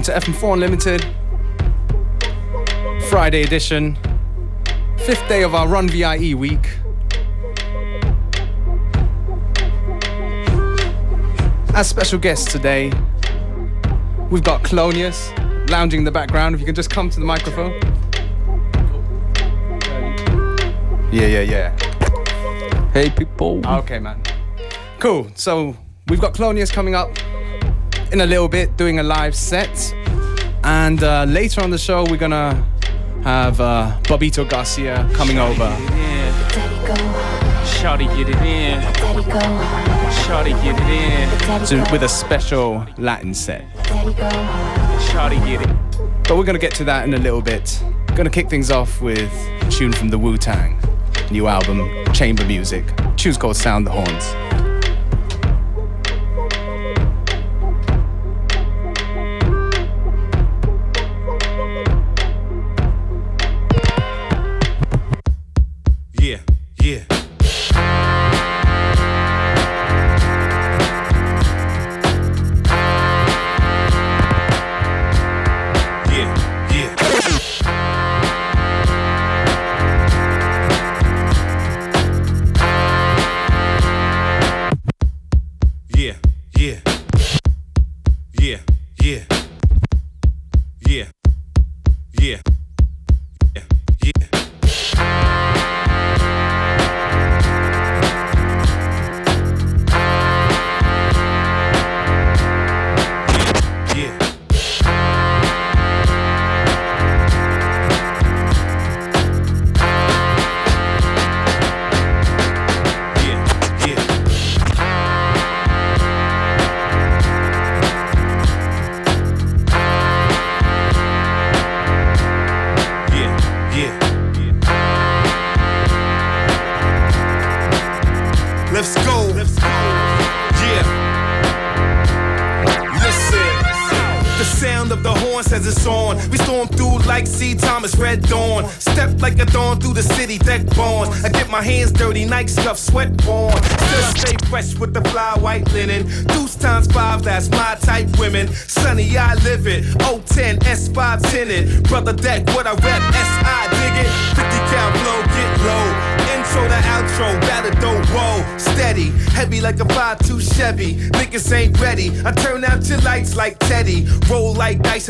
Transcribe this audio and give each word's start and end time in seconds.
Welcome 0.00 0.22
to 0.22 0.30
FM4 0.32 0.54
Unlimited, 0.54 1.04
Friday 3.10 3.42
edition, 3.42 3.98
fifth 4.96 5.28
day 5.28 5.42
of 5.42 5.54
our 5.54 5.68
Run 5.68 5.90
VIE 5.90 6.32
week. 6.34 6.70
As 11.74 11.86
special 11.86 12.18
guests 12.18 12.50
today, 12.50 12.90
we've 14.30 14.42
got 14.42 14.62
Clonius 14.62 15.68
lounging 15.68 15.98
in 15.98 16.04
the 16.04 16.10
background. 16.10 16.54
If 16.54 16.62
you 16.62 16.66
can 16.66 16.74
just 16.74 16.88
come 16.88 17.10
to 17.10 17.20
the 17.20 17.26
microphone. 17.26 17.72
Yeah, 21.12 21.26
yeah, 21.26 21.42
yeah. 21.42 22.90
Hey 22.92 23.10
people. 23.10 23.60
Ah, 23.64 23.80
okay, 23.80 23.98
man. 23.98 24.22
Cool. 24.98 25.30
So 25.34 25.76
we've 26.08 26.22
got 26.22 26.32
Clonius 26.32 26.72
coming 26.72 26.94
up 26.94 27.18
in 28.12 28.22
a 28.22 28.26
little 28.26 28.48
bit 28.48 28.76
doing 28.76 28.98
a 28.98 29.02
live 29.02 29.34
set. 29.34 29.94
And 30.70 31.02
uh, 31.02 31.24
later 31.24 31.62
on 31.62 31.70
the 31.70 31.78
show, 31.78 32.04
we're 32.08 32.16
gonna 32.16 32.64
have 33.24 33.60
uh, 33.60 33.98
Bobbito 34.04 34.48
Garcia 34.48 35.10
coming 35.14 35.38
over. 35.38 35.66
Shawty 37.64 38.06
get 38.16 38.28
it 38.28 38.36
in. 38.36 38.80
Shawty 40.24 40.54
get 40.62 40.76
it 40.80 40.88
in. 40.88 41.66
To, 41.66 41.92
with 41.92 42.04
a 42.04 42.08
special 42.08 42.86
Latin 42.98 43.34
set. 43.34 43.64
Shawty 45.10 45.44
get 45.44 45.62
it. 45.62 45.76
But 46.28 46.36
we're 46.36 46.44
gonna 46.44 46.58
get 46.60 46.74
to 46.76 46.84
that 46.84 47.04
in 47.04 47.14
a 47.14 47.18
little 47.18 47.42
bit. 47.42 47.82
Gonna 48.14 48.30
kick 48.30 48.48
things 48.48 48.70
off 48.70 49.02
with 49.02 49.32
a 49.62 49.70
tune 49.70 49.92
from 49.92 50.08
the 50.08 50.18
Wu 50.18 50.38
Tang 50.38 50.80
new 51.30 51.46
album, 51.46 51.88
Chamber 52.12 52.44
Music. 52.44 52.84
Tune's 53.16 53.36
called 53.36 53.56
Sound 53.56 53.86
the 53.86 53.90
Horns. 53.90 54.39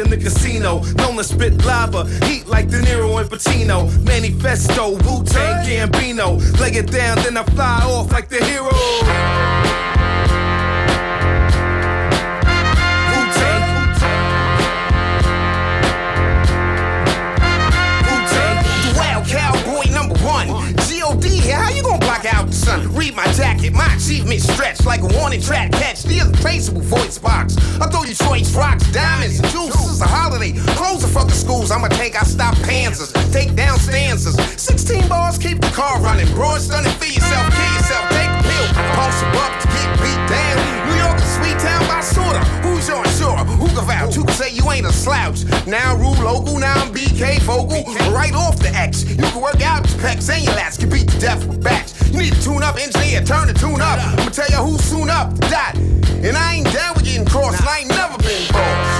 In 0.00 0.08
the 0.08 0.16
casino. 0.16 0.80
Known 0.96 1.16
to 1.16 1.24
spit 1.24 1.62
lava. 1.62 2.08
Heat 2.24 2.46
like 2.46 2.70
De 2.70 2.80
Niro 2.80 3.20
and 3.20 3.28
Pacino. 3.28 3.84
Manifesto, 4.06 4.92
Wu-Tang, 5.04 5.66
Gambino. 5.66 6.40
Lay 6.58 6.70
it 6.70 6.90
down, 6.90 7.18
then 7.18 7.36
I 7.36 7.44
fly 7.44 7.82
off 7.84 8.10
like 8.10 8.29
I 28.10 28.12
choice 28.12 28.56
rocks, 28.56 28.90
diamonds, 28.90 29.38
juice. 29.52 29.70
It's 29.86 30.00
a 30.00 30.04
holiday. 30.04 30.50
Close 30.74 31.02
the 31.02 31.06
fucking 31.06 31.30
schools. 31.30 31.70
I'ma 31.70 31.86
take 31.94 32.16
out 32.16 32.26
stop 32.26 32.56
panzers. 32.66 33.14
Take 33.30 33.54
down 33.54 33.78
stanzas. 33.78 34.34
16 34.58 35.06
bars, 35.06 35.38
keep 35.38 35.60
the 35.60 35.70
car 35.70 36.00
running. 36.00 36.26
Broad 36.34 36.60
stunning, 36.60 36.90
feed 36.98 37.14
yourself, 37.14 37.46
kill 37.54 37.70
yourself. 37.70 38.10
Take 38.10 38.26
a 38.26 38.42
pill. 38.42 38.66
Pulse 38.98 39.22
up 39.22 39.54
to 39.62 39.66
get 39.70 39.90
beat 40.02 40.22
down. 40.26 40.58
New 40.90 40.98
York 40.98 41.18
is 41.22 41.30
sweet 41.38 41.58
town 41.62 41.86
by 41.86 42.00
sorta. 42.00 42.42
Who's 42.66 42.88
your 42.88 43.06
sure? 43.14 43.38
Who 43.46 43.68
can 43.68 43.86
vouch? 43.86 44.14
Who 44.16 44.24
can 44.24 44.34
say 44.34 44.50
you 44.50 44.68
ain't 44.72 44.86
a 44.86 44.92
slouch? 44.92 45.46
Now 45.68 45.94
rule 45.94 46.18
local, 46.18 46.58
now 46.58 46.82
I'm 46.82 46.92
BK 46.92 47.38
vocal. 47.46 47.86
Right 48.10 48.34
off 48.34 48.58
the 48.58 48.74
X. 48.74 49.06
You 49.06 49.22
can 49.22 49.40
work 49.40 49.62
out 49.62 49.86
your 49.86 50.00
pecs 50.02 50.26
and 50.34 50.42
your 50.42 50.54
lats. 50.54 50.80
Can 50.80 50.90
beat 50.90 51.06
the 51.06 51.20
death 51.20 51.46
with 51.46 51.62
bats. 51.62 51.94
You 52.10 52.18
need 52.18 52.32
to 52.32 52.42
tune 52.42 52.64
up, 52.64 52.74
engineer, 52.74 53.22
turn 53.22 53.46
the 53.46 53.54
tune 53.54 53.80
up. 53.80 54.02
I'ma 54.02 54.30
tell 54.34 54.50
you 54.50 54.58
who's 54.66 54.82
soon 54.82 55.08
up, 55.10 55.30
that. 55.46 55.78
And 56.22 56.36
I 56.36 56.56
ain't 56.56 56.70
down 56.70 56.94
with 56.94 57.04
getting 57.04 57.24
crossed, 57.24 57.60
and 57.60 57.68
I 57.68 57.78
ain't 57.78 57.88
never 57.88 58.18
been 58.18 58.52
boss. 58.52 58.99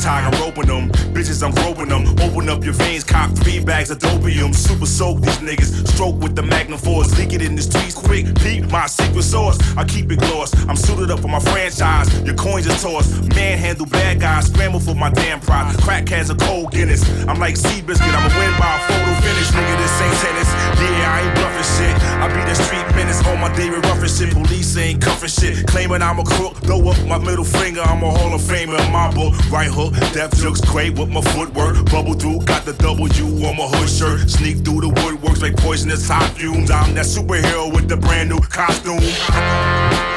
Tiger 0.00 0.34
roping 0.38 0.66
them. 0.66 0.90
Bitches, 1.12 1.42
I'm 1.42 1.52
groping 1.52 1.88
them. 1.88 2.08
Open 2.20 2.48
up 2.48 2.64
your 2.64 2.72
veins, 2.72 3.04
cop 3.04 3.30
three 3.36 3.62
bags 3.62 3.90
of 3.90 3.98
dopium. 3.98 4.54
Super 4.54 4.86
soak 4.86 5.20
these 5.20 5.38
niggas. 5.38 5.86
Stroke 5.88 6.20
with 6.22 6.34
the 6.34 6.42
Magnum 6.42 6.78
Force. 6.78 7.16
Leak 7.18 7.32
it 7.32 7.42
in 7.42 7.54
the 7.54 7.62
streets 7.62 7.94
quick. 7.94 8.26
Peep 8.40 8.70
my 8.70 8.86
secret 8.86 9.22
sauce. 9.22 9.58
I 9.76 9.84
keep 9.84 10.10
it 10.10 10.18
gloss. 10.20 10.50
I'm 10.66 10.76
suited 10.76 11.10
up 11.10 11.20
for 11.20 11.28
my 11.28 11.40
franchise. 11.40 12.08
Your 12.22 12.34
coins 12.34 12.66
are 12.66 12.78
tossed. 12.78 13.28
Manhandle 13.34 13.86
bad 13.86 14.20
guys. 14.20 14.46
Scramble 14.46 14.80
for 14.80 14.94
my 14.94 15.10
damn 15.10 15.40
pride. 15.40 15.76
Crack 15.82 16.08
has 16.08 16.30
a 16.30 16.34
cold 16.34 16.72
Guinness. 16.72 17.02
I'm 17.28 17.38
like 17.38 17.54
Seabiscuit. 17.54 18.14
I'ma 18.14 18.30
win 18.38 18.52
by 18.58 18.70
a 18.76 18.80
photo 18.88 19.12
finish. 19.20 19.50
Nigga, 19.52 19.76
this 19.76 20.00
ain't 20.00 20.16
tennis. 20.24 20.50
Yeah, 20.80 21.14
I 21.14 21.20
ain't 21.26 21.34
bluffing 21.36 21.68
shit. 21.76 21.94
I 22.20 22.26
be 22.28 22.40
the 22.48 22.54
street 22.54 22.86
menace 22.96 23.20
on 23.26 23.40
my 23.40 23.52
David 23.54 23.84
Ruffin 23.84 24.08
shit. 24.08 24.32
Police 24.32 24.76
ain't 24.76 25.02
cuffing 25.02 25.28
shit. 25.28 25.66
Claiming 25.66 26.02
I'm 26.02 26.18
a 26.18 26.24
crook. 26.24 26.56
Throw 26.58 26.80
up 26.88 26.98
my 27.06 27.18
middle 27.18 27.44
finger. 27.44 27.82
I'm 27.82 28.02
a 28.02 28.10
Hall 28.10 28.34
of 28.34 28.40
Famer 28.40 28.78
in 28.80 28.92
my 28.92 29.12
book. 29.12 29.34
Right 29.50 29.68
hook. 29.68 29.89
Death 30.12 30.42
looks 30.42 30.60
great 30.60 30.98
with 30.98 31.08
my 31.08 31.20
footwork. 31.20 31.84
Bubble 31.86 32.14
through, 32.14 32.40
got 32.44 32.64
the 32.64 32.72
W 32.74 33.24
on 33.46 33.56
my 33.56 33.66
hood 33.66 33.88
shirt. 33.88 34.28
Sneak 34.28 34.64
through 34.64 34.82
the 34.82 34.88
woodworks 34.88 35.42
like 35.42 35.56
poisonous 35.56 36.08
hot 36.08 36.30
fumes. 36.36 36.70
I'm 36.70 36.94
that 36.94 37.06
superhero 37.06 37.72
with 37.74 37.88
the 37.88 37.96
brand 37.96 38.30
new 38.30 38.40
costume. 38.40 40.09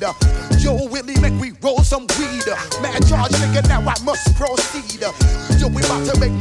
need. 0.00 0.14
Yo, 0.58 0.88
Willie, 0.88 1.18
make 1.20 1.38
we 1.40 1.52
roll 1.62 1.82
some 1.82 2.06
weed. 2.18 2.46
Mad 2.82 3.06
charge, 3.06 3.32
nigga, 3.32 3.66
now 3.68 3.80
I 3.80 3.94
must 4.04 4.34
proceed. 4.36 5.00
Yo, 5.58 5.68
we 5.68 5.82
about 5.82 6.06
to 6.06 6.20
make 6.20 6.32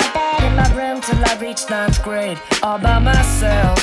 my 0.00 0.08
bed 0.12 0.40
in 0.48 0.54
my 0.56 0.68
room 0.78 1.00
till 1.00 1.20
I 1.24 1.34
reach 1.40 1.62
ninth 1.68 2.02
grade. 2.02 2.38
All 2.62 2.78
by 2.78 2.98
myself, 2.98 3.78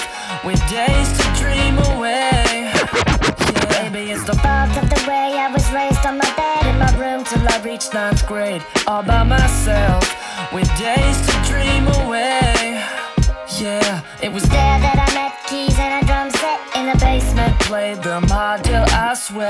with 0.45 0.61
days 0.69 1.09
to 1.17 1.25
dream 1.41 1.75
away. 1.91 2.71
Yeah. 2.73 3.89
Maybe 3.89 4.11
it's 4.11 4.25
the 4.25 4.37
fault 4.43 4.73
of 4.81 4.85
the 4.89 5.01
way 5.07 5.27
I 5.45 5.47
was 5.55 5.65
raised 5.71 6.05
on 6.05 6.17
my 6.17 6.31
bed 6.41 6.63
in 6.71 6.77
my 6.85 6.91
room 7.01 7.23
till 7.23 7.45
I 7.47 7.57
reach 7.63 7.85
ninth 7.93 8.25
grade. 8.27 8.63
All 8.87 9.03
by 9.03 9.23
myself, 9.23 10.03
with 10.53 10.69
days 10.77 11.17
to 11.27 11.33
dream 11.51 11.85
away. 12.01 12.83
Yeah, 13.59 14.03
it 14.21 14.31
was 14.31 14.43
there 14.49 14.77
that 14.85 14.97
I 15.07 15.09
met 15.17 15.33
keys 15.49 15.77
and 15.79 15.93
I 15.99 16.06
in 16.87 16.97
the 16.97 17.05
basement. 17.05 17.59
Played 17.61 18.03
them 18.03 18.23
hard 18.27 18.63
till 18.63 18.85
I 18.89 19.13
swear, 19.13 19.49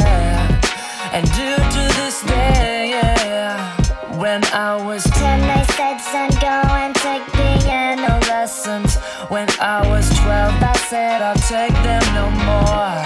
and 1.13 1.25
do 1.31 1.55
to 1.55 1.83
this 1.99 2.21
day. 2.23 2.89
Yeah. 2.89 4.17
When 4.17 4.43
I 4.45 4.75
was 4.75 5.03
ten, 5.03 5.41
they 5.41 5.63
said, 5.73 5.97
son, 5.99 6.29
go 6.41 6.57
and 6.81 6.95
take 6.95 7.23
piano 7.33 8.19
lessons. 8.27 8.95
When 9.29 9.47
I 9.59 9.87
was 9.87 10.09
twelve, 10.19 10.55
I 10.61 10.75
said, 10.89 11.21
I'll 11.21 11.35
take 11.35 11.75
them 11.83 12.03
no 12.19 12.27
more. 12.49 12.97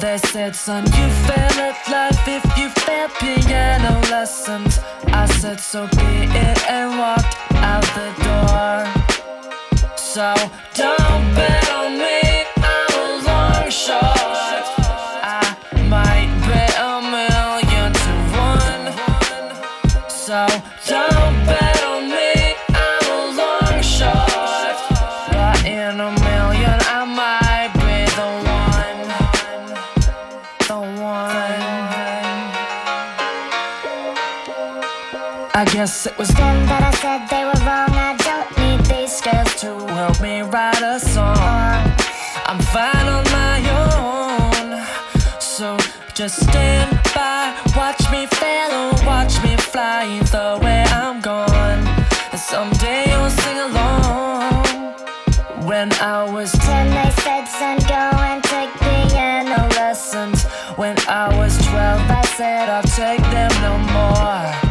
They 0.00 0.18
said, 0.18 0.54
son, 0.54 0.84
you 0.84 1.08
fail 1.26 1.56
at 1.68 1.78
life 1.88 2.28
if 2.28 2.44
you 2.58 2.68
fail 2.84 3.08
piano 3.20 4.00
lessons. 4.10 4.80
I 5.06 5.26
said, 5.26 5.60
so 5.60 5.86
be 5.86 6.12
it, 6.46 6.70
and 6.70 6.98
walked 6.98 7.36
out 7.54 7.86
the 7.94 8.10
door. 8.24 9.96
So 9.96 10.34
don't 10.74 11.34
be. 11.34 11.75
I 35.56 35.64
guess 35.64 36.04
it 36.04 36.18
was 36.18 36.28
them 36.28 36.66
that 36.66 36.82
I 36.84 36.92
said 37.00 37.24
they 37.32 37.42
were 37.48 37.60
wrong. 37.64 37.88
I 37.96 38.12
don't 38.28 38.50
need 38.60 38.84
these 38.92 39.16
scales 39.16 39.54
to 39.62 39.72
help 39.88 40.20
me 40.20 40.42
write 40.42 40.82
a 40.82 41.00
song. 41.00 41.80
I'm 42.44 42.60
fine 42.76 43.08
on 43.08 43.24
my 43.32 43.56
own. 43.80 44.84
So 45.40 45.78
just 46.12 46.44
stand 46.44 47.00
by, 47.14 47.56
watch 47.74 48.04
me 48.12 48.26
fail 48.36 48.68
or 48.68 48.92
watch 49.08 49.42
me 49.42 49.56
fly 49.56 50.20
the 50.28 50.60
way 50.62 50.84
I'm 50.92 51.22
gone. 51.22 51.80
And 52.32 52.40
someday 52.52 53.08
you'll 53.08 53.30
sing 53.30 53.56
along. 53.56 54.92
When 55.64 55.90
I 56.04 56.28
was 56.30 56.52
10, 56.52 56.90
they 56.92 57.10
said, 57.24 57.46
son, 57.48 57.78
go 57.88 58.04
and 58.28 58.44
take 58.44 58.68
piano 58.76 59.66
lessons. 59.72 60.44
When 60.76 60.98
I 61.08 61.34
was 61.34 61.56
12, 61.64 62.10
I 62.10 62.24
said, 62.36 62.68
I'll 62.68 62.82
take 62.82 63.24
them 63.32 63.52
no 63.64 63.72
more. 63.96 64.65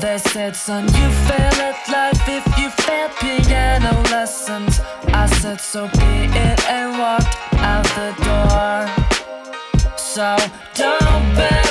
They 0.00 0.18
said, 0.18 0.54
son, 0.54 0.84
you 0.84 1.10
fail 1.26 1.54
at 1.68 1.88
life 1.88 2.28
if 2.28 2.46
you 2.56 2.70
fail 2.70 3.08
piano 3.18 4.00
lessons. 4.10 4.80
I 5.08 5.26
said, 5.26 5.60
so 5.60 5.88
be 5.88 6.28
it, 6.38 6.70
and 6.70 6.98
walked 6.98 7.36
out 7.54 7.84
the 7.98 8.14
door. 8.22 9.96
So 9.96 10.36
don't 10.74 11.34
bet 11.34 11.67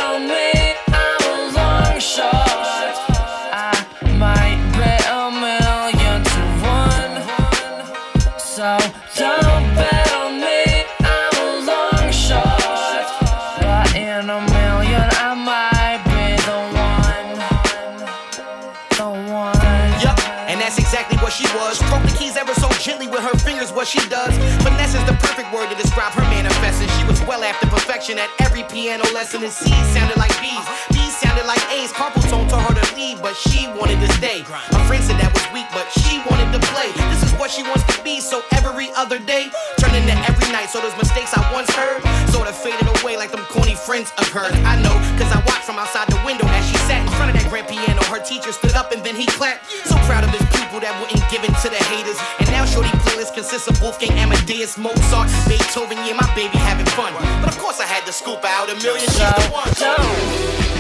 gently 22.80 23.08
with 23.08 23.22
her 23.22 23.38
fingers, 23.40 23.72
what 23.72 23.88
she 23.88 24.00
does. 24.10 24.34
Finesse 24.64 24.96
is 24.96 25.04
the 25.06 25.18
perfect 25.20 25.54
word 25.54 25.70
to 25.70 25.76
describe 25.76 26.14
her 26.14 26.22
manifesting. 26.30 26.90
She 27.00 27.06
was 27.06 27.22
well 27.26 27.44
after 27.44 27.68
perfection 27.68 28.18
at 28.18 28.30
every 28.40 28.64
piano 28.64 29.04
lesson, 29.14 29.44
and 29.44 29.52
C's 29.52 29.86
sounded 29.94 30.18
like 30.18 30.34
B's. 30.42 30.66
B's 30.94 31.17
sounded 31.18 31.46
like 31.46 31.62
A's. 31.74 31.92
Carpal 31.92 32.22
tone 32.30 32.48
told 32.48 32.64
her 32.64 32.76
to 32.78 32.88
leave, 32.96 33.22
but 33.22 33.36
she 33.36 33.68
wanted 33.74 34.00
to 34.02 34.10
stay. 34.14 34.46
Her 34.46 34.84
friend 34.86 35.04
said 35.04 35.18
that 35.18 35.34
was 35.34 35.46
weak, 35.54 35.66
but 35.74 35.90
she 35.90 36.22
wanted 36.30 36.54
to 36.54 36.62
play. 36.74 36.90
This 37.10 37.24
is 37.26 37.34
what 37.42 37.50
she 37.50 37.64
wants 37.64 37.84
to 37.90 37.98
be, 38.04 38.20
so 38.20 38.42
every 38.54 38.90
other 38.94 39.18
day 39.20 39.50
turned 39.82 39.96
into 39.98 40.14
every 40.30 40.50
night. 40.54 40.70
So 40.70 40.80
those 40.80 40.96
mistakes 40.98 41.34
I 41.34 41.42
once 41.54 41.70
heard 41.74 42.02
sort 42.30 42.48
of 42.48 42.56
faded 42.56 42.86
away 43.02 43.18
like 43.18 43.32
them 43.32 43.44
corny 43.50 43.76
friends 43.76 44.14
of 44.18 44.30
hers. 44.30 44.54
I 44.64 44.78
know, 44.82 44.94
cause 45.18 45.32
I 45.34 45.42
watched 45.50 45.66
from 45.66 45.82
outside 45.82 46.08
the 46.08 46.22
window 46.26 46.46
as 46.54 46.64
she 46.70 46.78
sat 46.86 47.02
in 47.02 47.12
front 47.18 47.34
of 47.34 47.42
that 47.42 47.50
grand 47.50 47.68
piano. 47.68 48.02
Her 48.14 48.22
teacher 48.22 48.52
stood 48.52 48.78
up 48.78 48.92
and 48.94 49.02
then 49.04 49.16
he 49.16 49.26
clapped. 49.26 49.66
So 49.90 49.98
proud 50.06 50.24
of 50.24 50.30
his 50.30 50.46
pupil 50.54 50.80
that 50.86 50.94
wouldn't 51.02 51.24
give 51.34 51.44
in 51.44 51.54
to 51.66 51.68
the 51.70 51.82
haters. 51.90 52.20
And 52.40 52.48
now 52.54 52.66
Shorty 52.66 52.94
playlist 53.02 53.34
consists 53.34 53.68
of 53.68 53.82
Wolfgang 53.82 54.14
Amadeus, 54.18 54.78
Mozart, 54.78 55.30
Beethoven. 55.50 55.98
Yeah, 56.06 56.14
my 56.14 56.30
baby 56.36 56.58
having 56.62 56.88
fun. 56.94 57.14
But 57.42 57.50
of 57.50 57.58
course 57.58 57.80
I 57.80 57.86
had 57.90 58.06
to 58.06 58.14
scoop 58.14 58.46
out 58.46 58.70
a 58.70 58.76
million. 58.76 59.02
She's 59.02 59.18
the 59.18 59.50
one. 59.50 60.77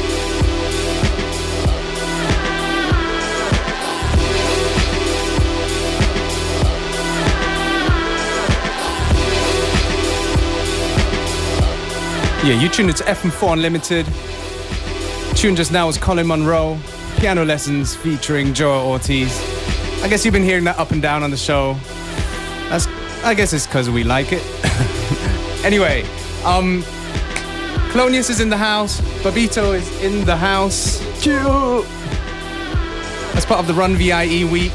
Yeah, 12.47 12.53
you 12.61 12.69
tuned 12.69 12.89
into 12.89 13.03
FM4 13.03 13.51
Unlimited. 13.51 14.05
Tuned 15.35 15.57
just 15.57 15.73
now 15.73 15.87
was 15.87 15.97
Colin 15.97 16.25
Munroe, 16.25 16.79
piano 17.17 17.43
lessons 17.43 17.93
featuring 17.93 18.53
Joell 18.53 18.85
Ortiz. 18.85 19.37
I 20.01 20.07
guess 20.07 20.23
you've 20.23 20.31
been 20.31 20.43
hearing 20.45 20.63
that 20.63 20.79
up 20.79 20.91
and 20.91 21.01
down 21.01 21.23
on 21.23 21.29
the 21.29 21.35
show. 21.35 21.73
That's, 22.69 22.87
I 23.25 23.33
guess 23.33 23.51
it's 23.51 23.67
because 23.67 23.89
we 23.89 24.05
like 24.05 24.27
it. 24.31 24.41
anyway, 25.65 26.03
um, 26.45 26.83
Clonius 27.91 28.29
is 28.29 28.39
in 28.39 28.49
the 28.49 28.55
house. 28.55 29.01
Bobbito 29.23 29.75
is 29.75 30.01
in 30.01 30.23
the 30.23 30.37
house. 30.37 31.01
Chew. 31.21 31.83
As 33.35 33.45
part 33.45 33.59
of 33.59 33.67
the 33.67 33.73
Run 33.73 33.97
VIE 33.97 34.45
week. 34.49 34.71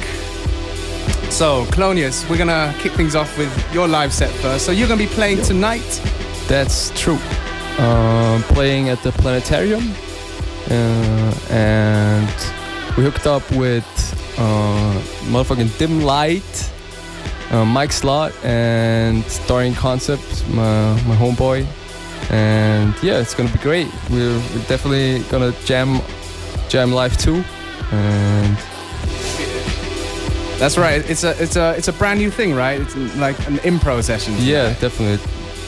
So, 1.33 1.65
Clonius, 1.71 2.29
we're 2.29 2.37
gonna 2.37 2.75
kick 2.81 2.93
things 2.93 3.15
off 3.15 3.39
with 3.39 3.73
your 3.73 3.89
live 3.89 4.13
set 4.13 4.29
first. 4.29 4.67
So, 4.67 4.73
you're 4.73 4.89
gonna 4.89 4.99
be 4.99 5.15
playing 5.15 5.41
tonight. 5.41 6.03
That's 6.49 6.91
true. 7.01 7.19
Um, 7.79 8.43
playing 8.55 8.91
at 8.91 9.03
the 9.03 9.11
planetarium, 9.13 9.83
uh, 10.71 11.35
and 11.51 12.29
we 12.97 13.03
hooked 13.03 13.27
up 13.27 13.43
with 13.53 13.85
uh, 14.39 15.03
motherfucking 15.33 15.69
Dimlite, 15.79 16.71
uh, 17.53 17.65
Mike 17.65 17.91
Slott, 17.93 18.33
and 18.45 19.25
Dorian 19.47 19.75
Concept, 19.75 20.47
my, 20.51 20.93
my 21.07 21.17
homeboy. 21.17 21.67
And 22.31 22.95
yeah, 23.03 23.19
it's 23.21 23.35
gonna 23.35 23.51
be 23.51 23.59
great. 23.59 23.89
We're, 24.11 24.37
we're 24.39 24.67
definitely 24.69 25.21
gonna 25.31 25.53
jam, 25.65 26.01
jam 26.69 26.93
live 26.93 27.17
too. 27.17 27.43
And 27.91 28.57
That's 30.59 30.79
right. 30.79 31.03
It's 31.11 31.25
a 31.25 31.43
it's 31.43 31.57
a 31.57 31.75
it's 31.77 31.89
a 31.89 31.93
brand 31.93 32.21
new 32.21 32.31
thing, 32.31 32.55
right? 32.55 32.81
It's 32.81 32.95
like 33.17 33.37
an 33.49 33.57
improv 33.59 34.05
session. 34.05 34.35
yeah, 34.39 34.75
definitely 34.79 35.19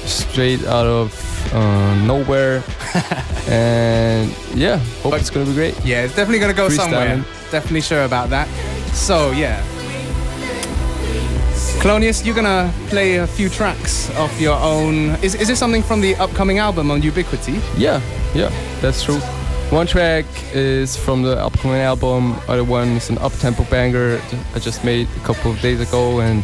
straight 0.06 0.64
out 0.66 0.86
of 0.86 1.12
uh, 1.52 1.94
nowhere. 2.06 2.62
and 3.48 4.34
yeah, 4.54 4.78
hope 5.02 5.12
But- 5.12 5.20
it's 5.20 5.30
gonna 5.30 5.46
be 5.46 5.54
great. 5.54 5.74
Yeah, 5.84 6.04
it's 6.04 6.14
definitely 6.14 6.38
gonna 6.40 6.54
go 6.54 6.68
somewhere. 6.68 7.24
Definitely 7.50 7.82
sure 7.82 8.04
about 8.04 8.30
that. 8.30 8.48
So 8.94 9.32
yeah. 9.32 9.62
Clonius, 11.80 12.24
you're 12.24 12.34
gonna 12.34 12.72
play 12.88 13.16
a 13.16 13.26
few 13.26 13.48
tracks 13.50 14.08
of 14.16 14.40
your 14.40 14.56
own. 14.56 15.10
Is, 15.22 15.34
is 15.34 15.48
this 15.48 15.58
something 15.58 15.82
from 15.82 16.00
the 16.00 16.14
upcoming 16.16 16.58
album 16.58 16.90
on 16.90 17.02
Ubiquity? 17.02 17.60
Yeah, 17.76 18.00
yeah, 18.34 18.50
that's 18.80 19.02
true. 19.02 19.18
One 19.70 19.86
track 19.86 20.24
is 20.54 20.96
from 20.96 21.22
the 21.22 21.36
upcoming 21.36 21.80
album. 21.82 22.36
Other 22.48 22.64
one 22.64 22.88
is 22.96 23.10
an 23.10 23.18
up-tempo 23.18 23.64
banger 23.64 24.20
I 24.54 24.60
just 24.60 24.84
made 24.84 25.08
a 25.16 25.20
couple 25.20 25.50
of 25.50 25.60
days 25.60 25.80
ago, 25.80 26.20
and 26.20 26.42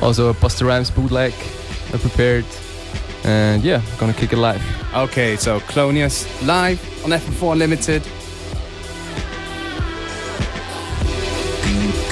also 0.00 0.30
a 0.30 0.34
Busta 0.34 0.66
Rhymes 0.66 0.90
bootleg 0.90 1.34
I 1.92 1.98
prepared. 1.98 2.46
And 3.24 3.62
yeah, 3.62 3.82
gonna 3.98 4.14
kick 4.14 4.32
it 4.32 4.38
live. 4.38 4.62
Okay, 4.94 5.36
so 5.36 5.60
Clonius 5.60 6.26
live 6.46 6.80
on 7.04 7.10
FM4 7.10 7.52
Unlimited. 7.52 8.02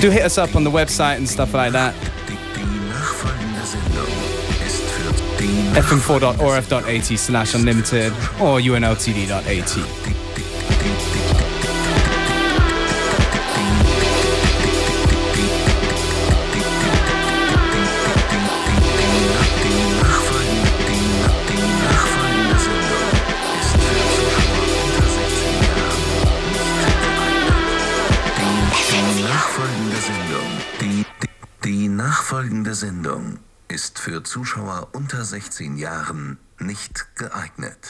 Do 0.01 0.11
hit 0.11 0.23
us 0.23 0.39
up 0.39 0.55
on 0.55 0.65
the 0.65 0.71
website 0.71 1.17
and 1.17 1.29
stuff 1.29 1.55
like 1.55 1.73
that. 1.73 1.95
fm4.orf.at 5.79 7.19
slash 7.19 7.55
unlimited 7.55 8.13
or 8.41 8.59
unltd.at. 8.59 10.18
Zuschauer 34.29 34.89
unter 34.93 35.25
16 35.25 35.79
Jahren 35.79 36.39
nicht 36.59 37.17
geeignet. 37.17 37.89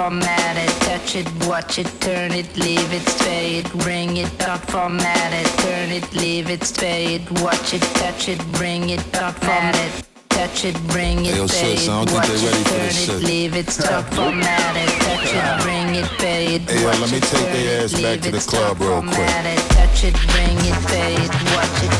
Format 0.00 0.56
it, 0.56 0.70
touch 0.88 1.14
it, 1.14 1.28
watch 1.46 1.78
it, 1.78 1.86
turn 2.00 2.32
it, 2.32 2.48
leave 2.56 2.90
it, 2.90 3.04
pay 3.20 3.58
it, 3.58 3.68
bring 3.84 4.16
it, 4.16 4.28
start 4.40 4.60
format 4.70 5.30
it, 5.40 5.46
turn 5.64 5.90
it, 5.90 6.06
leave 6.14 6.48
it, 6.48 6.62
pay 6.78 7.16
it, 7.16 7.30
watch 7.42 7.74
it, 7.74 7.82
touch 8.00 8.26
it, 8.26 8.40
bring 8.52 8.88
it, 8.88 9.00
start 9.12 9.34
format 9.44 9.76
it. 9.76 10.06
Touch 10.30 10.64
it, 10.64 10.76
bring 10.88 11.26
it, 11.26 11.34
Hey, 11.34 11.36
yo, 11.36 11.46
pay 11.46 11.76
sis, 11.76 11.86
it, 11.86 11.90
I 11.90 11.92
don't 11.98 12.06
think 12.08 12.18
watch 12.18 12.28
they 12.28 12.34
it, 12.34 12.46
ready 12.48 12.64
for 12.64 12.70
turn 12.70 12.86
this 12.86 13.08
it, 13.08 13.12
shit. 13.12 13.22
leave 13.24 13.54
it, 13.56 13.68
stop 13.68 14.04
format 14.14 14.74
it, 14.84 14.88
touch 15.04 15.34
it, 15.36 15.62
bring 15.64 15.88
it, 16.00 16.08
pay 16.18 16.54
it, 16.54 16.62
Hey, 16.70 16.80
yo, 16.80 16.88
let 16.96 17.10
me 17.12 17.18
it, 17.18 17.24
take 17.24 17.48
their 17.52 17.84
it, 17.84 17.84
ass 17.84 17.92
back 18.00 18.20
to 18.22 18.28
it, 18.30 18.32
the 18.32 18.44
club 18.50 18.80
real 18.80 19.02
quick. 19.02 19.12
format 19.12 19.44
it, 19.52 19.60
touch 19.76 20.04
it, 20.08 20.16
bring 20.32 20.56
it, 20.70 20.78
pay 20.88 21.12
it, 21.24 21.32
watch 21.52 21.78
it, 21.84 21.92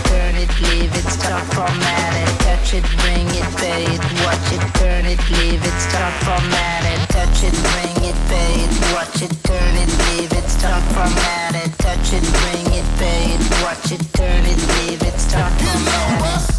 leave 1.20 1.34
it, 1.34 1.40
stop 1.40 1.44
format 1.54 2.14
it, 2.16 2.28
touch 2.40 2.74
it, 2.74 2.84
bring 3.02 3.26
it, 3.28 3.48
pay 3.56 3.84
it, 3.84 4.00
watch 4.24 4.52
it, 4.52 4.62
turn 4.74 5.04
it, 5.04 5.20
leave 5.30 5.62
it, 5.62 5.78
stop 5.80 6.12
format 6.24 6.84
it, 6.84 7.08
touch 7.08 7.44
it, 7.44 7.54
bring 7.72 8.08
it, 8.08 8.16
pay 8.28 8.64
it, 8.64 8.72
watch 8.94 9.22
it, 9.22 9.32
turn 9.44 9.74
it, 9.76 9.90
leave 10.06 10.32
it, 10.32 10.48
stop 10.48 10.82
format 10.94 11.54
it, 11.54 11.72
touch 11.78 12.12
it, 12.12 12.24
bring 12.40 12.66
it, 12.72 12.86
pay 12.98 13.34
it, 13.34 13.40
watch 13.62 13.92
it, 13.92 14.02
turn 14.12 14.44
it, 14.46 14.58
leave 14.78 15.02
it, 15.02 15.18
stop 15.18 15.50
format 15.52 16.40
it. 16.40 16.56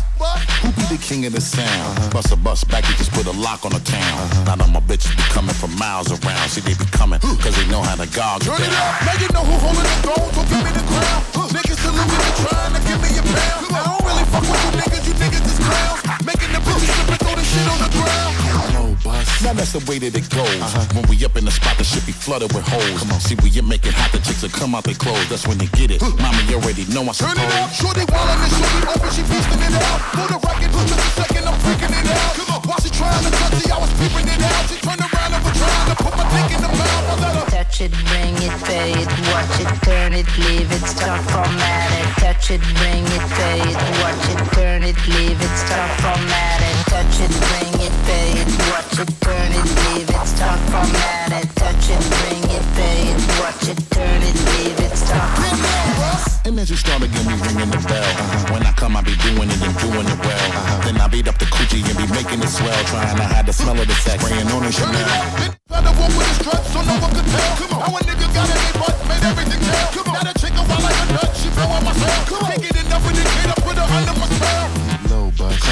Who 0.62 0.70
be 0.74 0.96
the 0.96 1.02
king 1.02 1.26
of 1.26 1.34
the 1.34 1.42
sound? 1.42 1.98
Uh-huh. 1.98 2.10
Bust 2.12 2.32
a 2.32 2.36
bus 2.36 2.64
back, 2.64 2.88
you 2.88 2.96
just 2.96 3.12
put 3.14 3.26
a 3.26 3.32
lock 3.32 3.66
on 3.66 3.72
the 3.72 3.80
town. 3.80 4.00
Uh-huh. 4.00 4.44
Now 4.46 4.56
that 4.58 4.70
my 4.70 4.80
bitches 4.82 5.16
be 5.18 5.24
coming 5.34 5.56
from 5.56 5.76
miles 5.78 6.12
around. 6.12 6.50
See, 6.50 6.62
they 6.62 6.76
be 6.76 6.86
coming, 6.92 7.20
cause 7.20 7.56
they 7.56 7.68
know 7.68 7.82
how 7.82 7.96
to 7.96 8.06
gouge 8.14 8.46
you 8.46 8.52
Turn 8.52 8.62
it 8.62 8.70
down. 8.70 8.94
up, 8.94 9.06
now 9.10 9.16
you 9.18 9.30
know 9.34 9.44
who 9.44 9.56
holding 9.58 9.90
the 9.90 9.98
throne, 10.06 10.30
so 10.38 10.42
give 10.46 10.62
me 10.62 10.72
the 10.72 10.86
crown. 10.86 11.50
Niggas 11.50 11.80
salute 11.82 12.06
me 12.06 12.18
for 12.22 12.46
trying 12.46 12.74
to 12.78 12.82
give 12.86 13.02
me 13.02 13.10
a 13.18 13.24
pound. 13.26 13.91
Really 14.12 14.26
fuck 14.26 14.42
with 14.42 14.66
you 14.66 14.72
niggas, 14.82 15.08
you 15.08 15.14
niggas 15.14 15.46
is 15.48 15.60
clowns. 15.60 16.26
Making 16.26 16.52
the 16.52 16.60
bitches 16.60 17.21
strip 17.52 17.68
and 17.68 17.92
throw 17.92 18.08
the 18.08 18.32
shit 18.32 18.56
on 18.56 18.92
the 18.92 18.96
ground. 19.04 19.32
Now 19.42 19.54
that's 19.58 19.74
the 19.74 19.84
way 19.90 19.98
that 20.00 20.14
it 20.14 20.28
goes. 20.30 20.62
Uh-huh. 20.62 20.86
When 20.94 21.04
we 21.10 21.18
up 21.26 21.36
in 21.36 21.44
the 21.46 21.52
spot, 21.52 21.76
the 21.78 21.84
shit 21.84 22.06
be 22.06 22.14
flooded 22.14 22.54
with 22.54 22.64
hoes. 22.64 23.02
Come 23.02 23.12
on, 23.12 23.20
see, 23.20 23.36
we 23.42 23.50
you 23.50 23.64
make 23.64 23.84
it 23.86 23.94
hot, 23.98 24.12
the 24.14 24.22
chicks 24.22 24.42
will 24.46 24.54
come 24.54 24.76
out 24.76 24.86
their 24.86 24.96
clothes. 24.96 25.28
That's 25.28 25.48
when 25.48 25.58
they 25.58 25.68
get 25.74 25.90
it. 25.92 26.00
Mommy, 26.02 26.44
you 26.48 26.62
already 26.62 26.86
know 26.94 27.02
I 27.04 27.12
Turn 27.18 27.34
it 27.36 27.50
up, 27.58 27.74
suppose. 27.74 27.82
shorty 27.82 28.06
wildin' 28.06 28.38
and 28.38 28.54
shorty 28.54 28.80
open, 28.88 29.10
she 29.12 29.24
beastin' 29.26 29.62
it 29.66 29.74
out. 29.82 30.00
For 30.14 30.28
the 30.30 30.38
record, 30.40 30.72
just 30.72 30.94
a 30.94 31.10
second, 31.18 31.44
I'm 31.50 31.58
freaking 31.66 31.92
it 31.92 32.08
out. 32.08 32.32
Come 32.38 32.50
on, 32.54 32.62
while 32.70 32.80
she 32.80 32.90
trying 32.94 33.26
to 33.26 33.32
touch 33.34 33.58
it, 33.66 33.72
I 33.74 33.78
was 33.82 33.92
peeping 33.98 34.30
it 34.30 34.42
out. 34.46 34.64
She 34.70 34.78
turned 34.78 35.02
around 35.02 35.32
and 35.34 35.42
was 35.42 35.56
trying 35.58 35.88
to 35.90 35.96
put 35.98 36.14
my 36.16 36.26
dick 36.32 36.50
in 36.56 36.62
the 36.62 36.72
mouth. 36.72 37.10
I 37.10 37.16
let 37.26 37.36
her 37.42 37.48
Touch 37.52 37.82
it, 37.82 37.94
bring 38.14 38.36
it, 38.46 38.54
pay 38.70 38.92
it, 38.94 39.10
watch 39.34 39.58
it, 39.58 39.70
turn 39.82 40.14
it, 40.14 40.28
leave 40.38 40.70
it, 40.70 40.84
stop 40.86 41.18
format 41.34 41.90
it. 41.98 42.06
Touch 42.22 42.52
it, 42.52 42.62
bring 42.78 43.06
it, 43.10 43.26
pay 43.34 43.60
it, 43.64 43.78
watch 44.00 44.26
it, 44.30 44.40
turn 44.54 44.84
it, 44.84 44.98
leave 45.08 45.40
it, 45.42 45.54
stop 45.58 45.90
format 46.02 46.62
it. 46.62 46.78
Touch 46.92 47.18
it, 47.26 47.32
bring 47.50 47.76
it, 47.88 47.94
pay 48.06 48.42
it, 48.42 48.50
watch 48.70 48.96
it, 49.02 49.10
turn 49.22 49.50
it, 49.52 49.68
leave 49.86 50.10
it, 50.10 50.26
stop 50.28 50.60
format 50.70 51.32
it. 51.34 51.48
Touch 51.56 51.90
it, 51.90 52.02
bring 52.22 52.44
it, 52.52 52.66
pay 52.78 53.12
it, 53.12 53.20
watch 53.42 53.66
it, 53.72 53.80
turn 53.90 54.22
it, 54.22 54.38
leave 54.54 54.80
it, 54.80 54.94
stop 54.96 55.28
format 55.38 55.58
it. 55.58 56.48
And 56.48 56.58
then 56.58 56.66
she 56.66 56.76
started 56.76 57.12
getting 57.14 57.32
me 57.32 57.38
ringing 57.46 57.70
the 57.70 57.82
bell. 57.86 58.02
Uh-huh. 58.02 58.54
When 58.54 58.64
I 58.66 58.74
come, 58.74 58.98
I 58.98 59.02
be 59.02 59.16
doing 59.22 59.50
it 59.50 59.62
and 59.62 59.76
doing 59.78 60.08
it 60.10 60.20
well. 60.26 60.48
Uh-huh. 60.52 60.84
Then 60.86 60.98
I 61.00 61.08
beat 61.08 61.28
up 61.28 61.38
the 61.38 61.46
coochie 61.46 61.86
and 61.86 61.98
be 61.98 62.08
making 62.12 62.42
it 62.42 62.50
swell. 62.50 62.76
Trying 62.90 63.16
to 63.18 63.24
hide 63.24 63.46
the 63.46 63.54
smell 63.54 63.78
of 63.80 63.88
the 63.88 63.94
sex. 63.94 64.26
Spraying 64.26 64.50
on 64.50 64.64
the 64.66 64.72
turn 64.74 64.90
it 64.90 65.00
Chanel. 65.00 65.06
up. 65.06 65.38
Then 65.38 65.52
try 65.70 65.80
to 65.86 65.94
walk 66.02 66.12
with 66.18 66.28
a 66.28 66.36
strut 66.42 66.64
so 66.74 66.82
no 66.82 66.96
one 66.98 67.14
could 67.14 67.30
tell. 67.30 67.52
Come 67.62 67.78
on, 67.78 67.82
how 67.86 67.98
a 67.98 68.02
nigga 68.04 68.28
got 68.34 68.50
in 68.50 68.58
their 68.58 68.76
butt, 68.82 68.98
made 69.06 69.24
everything 69.24 69.62
tell. 69.62 69.88
Come 69.96 70.08
on, 70.12 70.18
now 70.18 70.34
the 70.34 70.40
chick 70.42 70.54
a 70.58 70.64
wild 70.66 70.82
like 70.82 70.98
a 70.98 71.06
nut, 71.14 71.30
she 71.38 71.48
blowing 71.54 71.84
my 71.86 71.94
cell. 71.94 72.20
Come 72.26 72.42
on, 72.42 72.50
can't 72.52 72.64
get 72.66 72.76
enough 72.84 73.06
of 73.06 73.14
the 73.14 73.41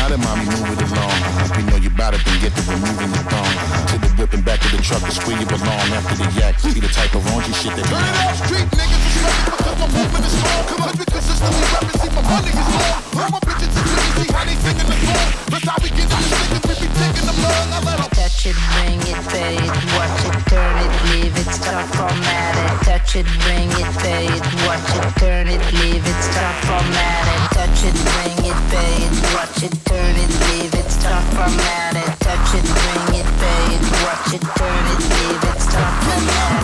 Now 0.10 0.18
that 0.18 0.26
mommy 0.26 0.50
move 0.50 0.74
it 0.74 0.82
along. 0.90 1.22
We 1.54 1.62
know 1.70 1.78
you 1.78 1.94
bout 1.94 2.18
it, 2.18 2.26
then 2.26 2.42
get 2.42 2.50
to 2.58 2.66
removing 2.66 3.14
the 3.14 3.22
thong. 3.30 3.54
To 3.94 3.96
the 4.02 4.10
whip 4.18 4.34
and 4.34 4.42
back 4.42 4.58
to 4.66 4.70
the 4.74 4.82
truck, 4.82 5.06
is 5.06 5.22
where 5.22 5.38
you 5.38 5.46
belong. 5.46 5.86
After 5.94 6.18
the 6.18 6.26
yak, 6.34 6.58
be 6.66 6.82
the 6.82 6.90
type 6.90 7.14
of 7.14 7.22
raunchy 7.30 7.54
shit 7.54 7.78
that 7.78 7.86
be 7.86 7.94
Turn 7.94 8.02
it 8.02 8.18
on. 8.18 8.26
up, 8.26 8.42
street 8.42 8.70
niggas 8.74 9.06
respect 9.06 9.38
me 9.38 9.54
because 9.54 9.78
my 9.78 9.86
movement 9.94 10.26
is 10.26 10.34
strong. 10.34 10.66
Come 10.66 10.82
on, 10.82 10.98
we 10.98 11.06
consistently 11.06 11.62
rapping, 11.62 12.00
see 12.02 12.10
my 12.10 12.24
money 12.26 12.50
is 12.50 12.70
long. 12.74 12.98
All 13.22 13.30
my 13.38 13.42
bitches 13.46 13.70
is 13.70 13.86
really 13.86 14.14
see 14.18 14.30
how 14.34 14.44
they 14.50 14.58
singing 14.58 14.90
the 14.90 14.98
song. 14.98 15.30
That's 15.46 15.68
how 15.70 15.78
we 15.78 15.90
get 15.94 16.10
in 16.10 16.26
the 16.26 16.38
niggas, 16.42 16.66
we 16.66 16.74
be 16.74 16.88
taking 16.90 17.26
them 17.30 17.38
long. 17.46 17.68
I 17.70 17.80
let 17.86 18.02
'em 18.02 18.10
Touch 18.10 18.50
it, 18.50 18.58
bring 18.74 18.98
it, 19.14 19.20
pay 19.30 19.62
it, 19.62 19.74
watch 19.94 20.26
it, 20.26 20.34
turn 20.50 20.58
it, 20.58 20.69
leave 21.12 21.36
it, 21.36 21.50
stop 21.50 21.86
format 21.96 22.56
it. 22.58 22.86
Touch 22.86 23.16
it, 23.16 23.28
bring 23.44 23.70
it, 23.70 23.90
pay 24.00 24.26
it, 24.28 24.46
watch 24.66 24.90
it, 24.98 25.08
turn 25.20 25.48
it, 25.48 25.62
leave 25.82 26.06
it, 26.06 26.20
stop 26.22 26.56
format 26.66 27.26
it. 27.34 27.42
Touch 27.58 27.82
it, 27.90 27.98
bring 28.06 28.40
it, 28.50 28.60
pay 28.70 28.94
it, 29.06 29.14
watch 29.34 29.64
it, 29.64 29.74
turn 29.86 30.16
it, 30.16 30.32
leave 30.46 30.74
it, 30.74 30.90
stop 30.90 31.24
format 31.36 31.96
it. 31.96 32.12
Touch 32.20 32.52
it, 32.58 32.66
bring 32.66 33.22
it, 33.22 33.30
pay 33.42 33.64
it, 33.76 33.84
watch 34.06 34.34
it, 34.34 34.44
turn 34.58 34.84
it, 34.94 35.02
leave 35.14 35.44
it, 35.50 35.60
stop 35.62 35.94
format 36.04 36.59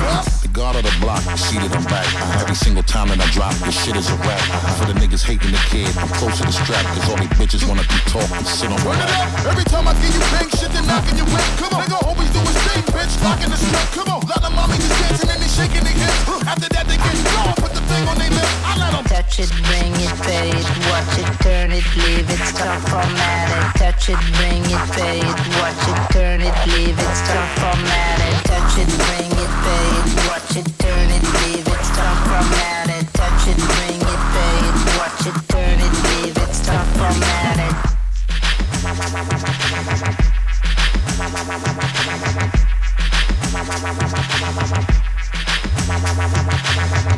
it. 0.55 0.61
The 0.61 0.61
guard 0.61 0.75
of 0.75 0.83
the 0.83 0.95
block, 1.01 1.21
seated 1.37 1.71
on 1.75 1.83
back. 1.85 2.07
Every 2.39 2.55
single 2.55 2.83
time 2.83 3.09
that 3.09 3.19
I 3.19 3.27
drop, 3.31 3.53
this 3.65 3.75
shit 3.75 3.95
is 3.95 4.09
a 4.09 4.15
rap. 4.23 4.39
For 4.79 4.85
the 4.87 4.95
niggas 4.95 5.23
hating 5.23 5.51
the 5.51 5.59
kid, 5.67 5.91
I'm 5.97 6.07
close 6.15 6.37
to 6.39 6.45
the 6.45 6.51
strap. 6.51 6.85
Cause 6.95 7.09
all 7.09 7.17
these 7.17 7.35
bitches 7.35 7.67
wanna 7.67 7.83
come 7.83 7.99
talk 8.07 8.29
and 8.31 8.47
sit 8.47 8.71
on 8.71 8.79
my 8.83 8.95
it 8.95 9.11
up. 9.11 9.51
Every 9.51 9.65
time 9.65 9.87
I 9.87 9.93
give 9.99 10.15
you 10.15 10.23
bang 10.31 10.49
shit, 10.55 10.71
then 10.71 10.87
knocking 10.87 11.17
you 11.17 11.25
in. 11.27 11.43
Come 11.59 11.75
on, 11.75 11.83
nigga, 11.83 11.99
always 12.07 12.29
do 12.31 12.39
his 12.39 12.59
thing, 12.71 12.83
bitch. 12.87 13.13
Locking 13.23 13.51
the 13.51 13.59
strap. 13.59 13.87
Come 13.91 14.07
on, 14.07 14.19
lot 14.27 14.43
of 14.43 14.53
mommies 14.55 14.79
is 14.79 14.95
dancing 15.03 15.29
and 15.29 15.39
they 15.43 15.51
shaking 15.51 15.83
their 15.83 15.97
hips. 15.97 16.47
After 16.47 16.69
that, 16.71 16.87
they 16.87 16.97
get 17.03 17.15
slow, 17.19 17.51
put 17.59 17.71
the 17.75 17.83
thing 17.91 18.07
on 18.07 18.15
their 18.17 18.31
lip. 18.31 18.49
I 18.63 18.79
let 18.79 18.93
'em 18.95 19.05
Touch 19.11 19.39
it, 19.39 19.51
bring 19.67 19.91
it, 19.99 20.15
pay 20.23 20.47
it, 20.47 20.67
watch 20.87 21.19
it, 21.19 21.27
turn 21.43 21.71
it, 21.71 21.83
leave 21.99 22.29
it, 22.31 22.39
stop 22.47 22.79
format 22.87 23.51
it. 23.51 23.79
Touch 23.79 24.07
it, 24.07 24.19
bring 24.39 24.63
it, 24.63 24.83
pay 24.95 25.19
it, 25.19 25.39
watch 25.59 25.83
it, 25.91 25.99
turn 26.15 26.39
it, 26.39 26.55
leave 26.71 26.95
it, 26.95 27.15
stop 27.19 27.43
format 27.59 28.19
it. 28.23 28.35
Touch 28.47 28.79
it, 28.79 28.87
bring 29.03 29.31
it, 29.35 29.51
pay 29.67 29.87
it, 29.99 30.27
watch 30.31 30.54
it, 30.54 30.54
turn 30.63 31.09
it, 31.09 31.23
leave 31.35 31.67
it, 31.67 31.83
stop 31.83 32.15
format 32.23 32.89
it. 32.89 33.05
Touch 33.13 33.47
it, 33.47 33.57
bring 33.57 33.99
it, 33.99 34.21
pay 34.31 34.55
it, 34.63 34.77
watch 34.95 35.27
it, 35.27 35.35
turn 35.49 35.79
it, 35.83 35.93
leave 36.07 36.37
it, 36.37 36.53
stop. 36.55 36.85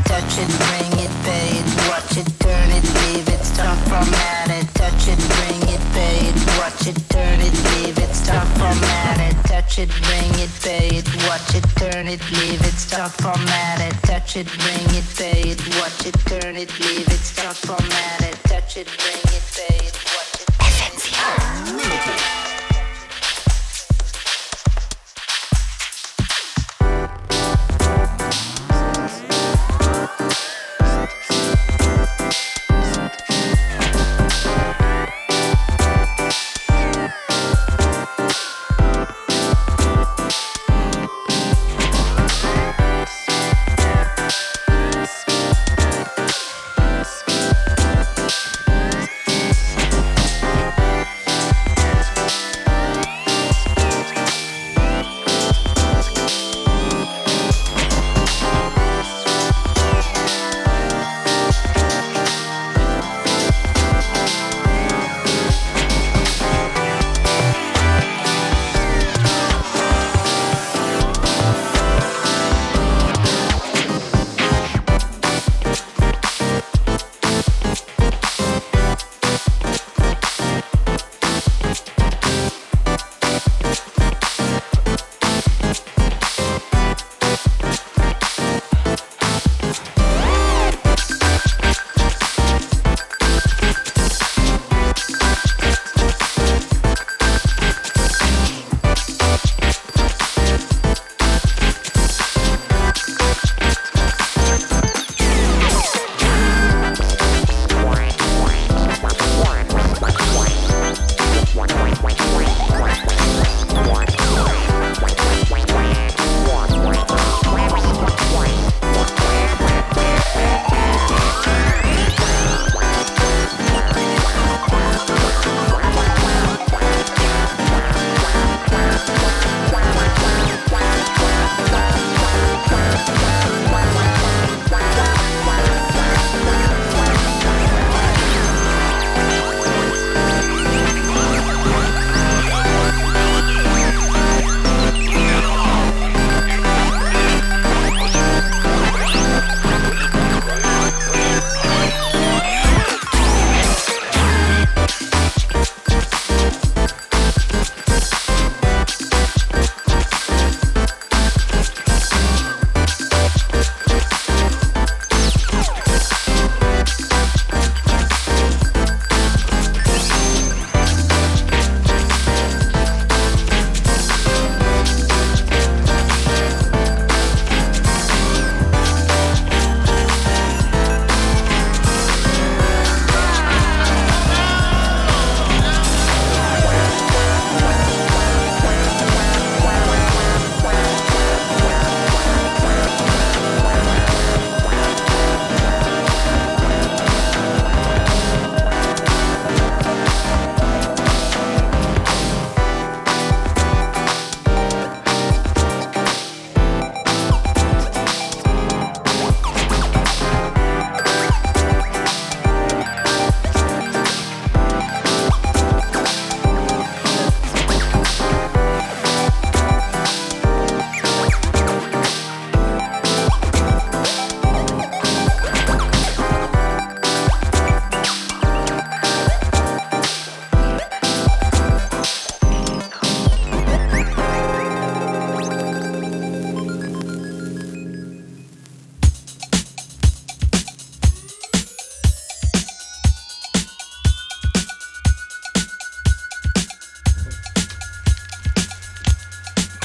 Touch 0.05 0.37
it, 0.39 0.49
bring 0.57 0.93
it, 0.97 1.11
pay 1.23 1.59
it, 1.59 1.67
watch 1.89 2.17
it, 2.17 2.27
turn 2.39 2.71
it, 2.71 2.83
leave 2.97 3.29
it, 3.29 3.43
stop. 3.45 3.77
Touch 4.73 5.07
it, 5.07 5.19
bring 5.29 5.61
it, 5.69 5.81
pay 5.93 6.25
it, 6.25 6.37
watch 6.57 6.87
it, 6.87 6.97
turn 7.09 7.39
it, 7.39 7.53
leave 7.69 7.97
it, 7.99 8.15
stop 8.15 8.47
it. 8.57 9.36
Touch 9.67 9.79
it, 9.79 9.89
bring 10.03 10.33
it, 10.39 10.49
pay 10.61 10.87
it, 10.97 11.05
watch 11.27 11.53
it, 11.53 11.63
turn 11.75 12.07
it, 12.07 12.21
leave 12.31 12.61
it, 12.61 12.73
stop 12.73 13.11
format 13.11 13.81
it. 13.81 13.93
Touch 14.03 14.37
it, 14.37 14.47
bring 14.47 14.95
it, 14.95 15.03
pay 15.17 15.41
it, 15.41 15.59
watch 15.75 16.05
it, 16.05 16.15
turn 16.25 16.55
it, 16.55 16.71
leave 16.79 17.05
it, 17.05 17.19
stop 17.19 17.53
format 17.53 18.21
it. 18.21 18.39
Touch 18.45 18.77
it, 18.77 18.87
bring 18.87 19.35
it, 19.35 19.46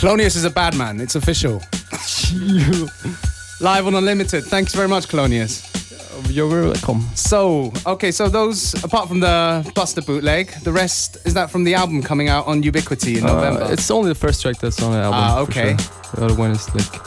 Clonius 0.03 0.35
is 0.35 0.45
a 0.45 0.51
bad 0.51 0.75
man. 0.77 1.01
It's 1.01 1.15
official. 1.15 1.63
Live 3.61 3.87
on 3.87 3.95
Unlimited. 3.95 4.43
Thanks 4.43 4.75
very 4.75 4.89
much, 4.89 5.07
Clonius. 5.07 5.63
You're 6.29 6.51
very 6.51 6.67
welcome. 6.67 7.03
So, 7.15 7.73
okay, 7.87 8.11
so 8.11 8.29
those, 8.29 8.75
apart 8.83 9.07
from 9.07 9.21
the 9.21 9.63
Busta 9.77 10.05
bootleg, 10.05 10.49
the 10.65 10.73
rest, 10.73 11.19
is 11.25 11.35
that 11.35 11.53
from 11.53 11.63
the 11.63 11.75
album 11.75 12.03
coming 12.03 12.29
out 12.29 12.49
on 12.49 12.65
Ubiquity 12.65 13.19
in 13.19 13.27
November? 13.27 13.63
Uh, 13.63 13.71
it's 13.71 13.93
only 13.93 14.09
the 14.09 14.17
first 14.17 14.43
track 14.43 14.59
that's 14.59 14.83
on 14.83 14.91
the 14.91 14.99
album. 14.99 15.21
Ah, 15.23 15.39
okay. 15.43 15.77
sure. 15.77 16.17
The 16.17 16.25
other 16.25 16.35
one 16.35 16.51
is 16.51 16.75
like 16.75 17.01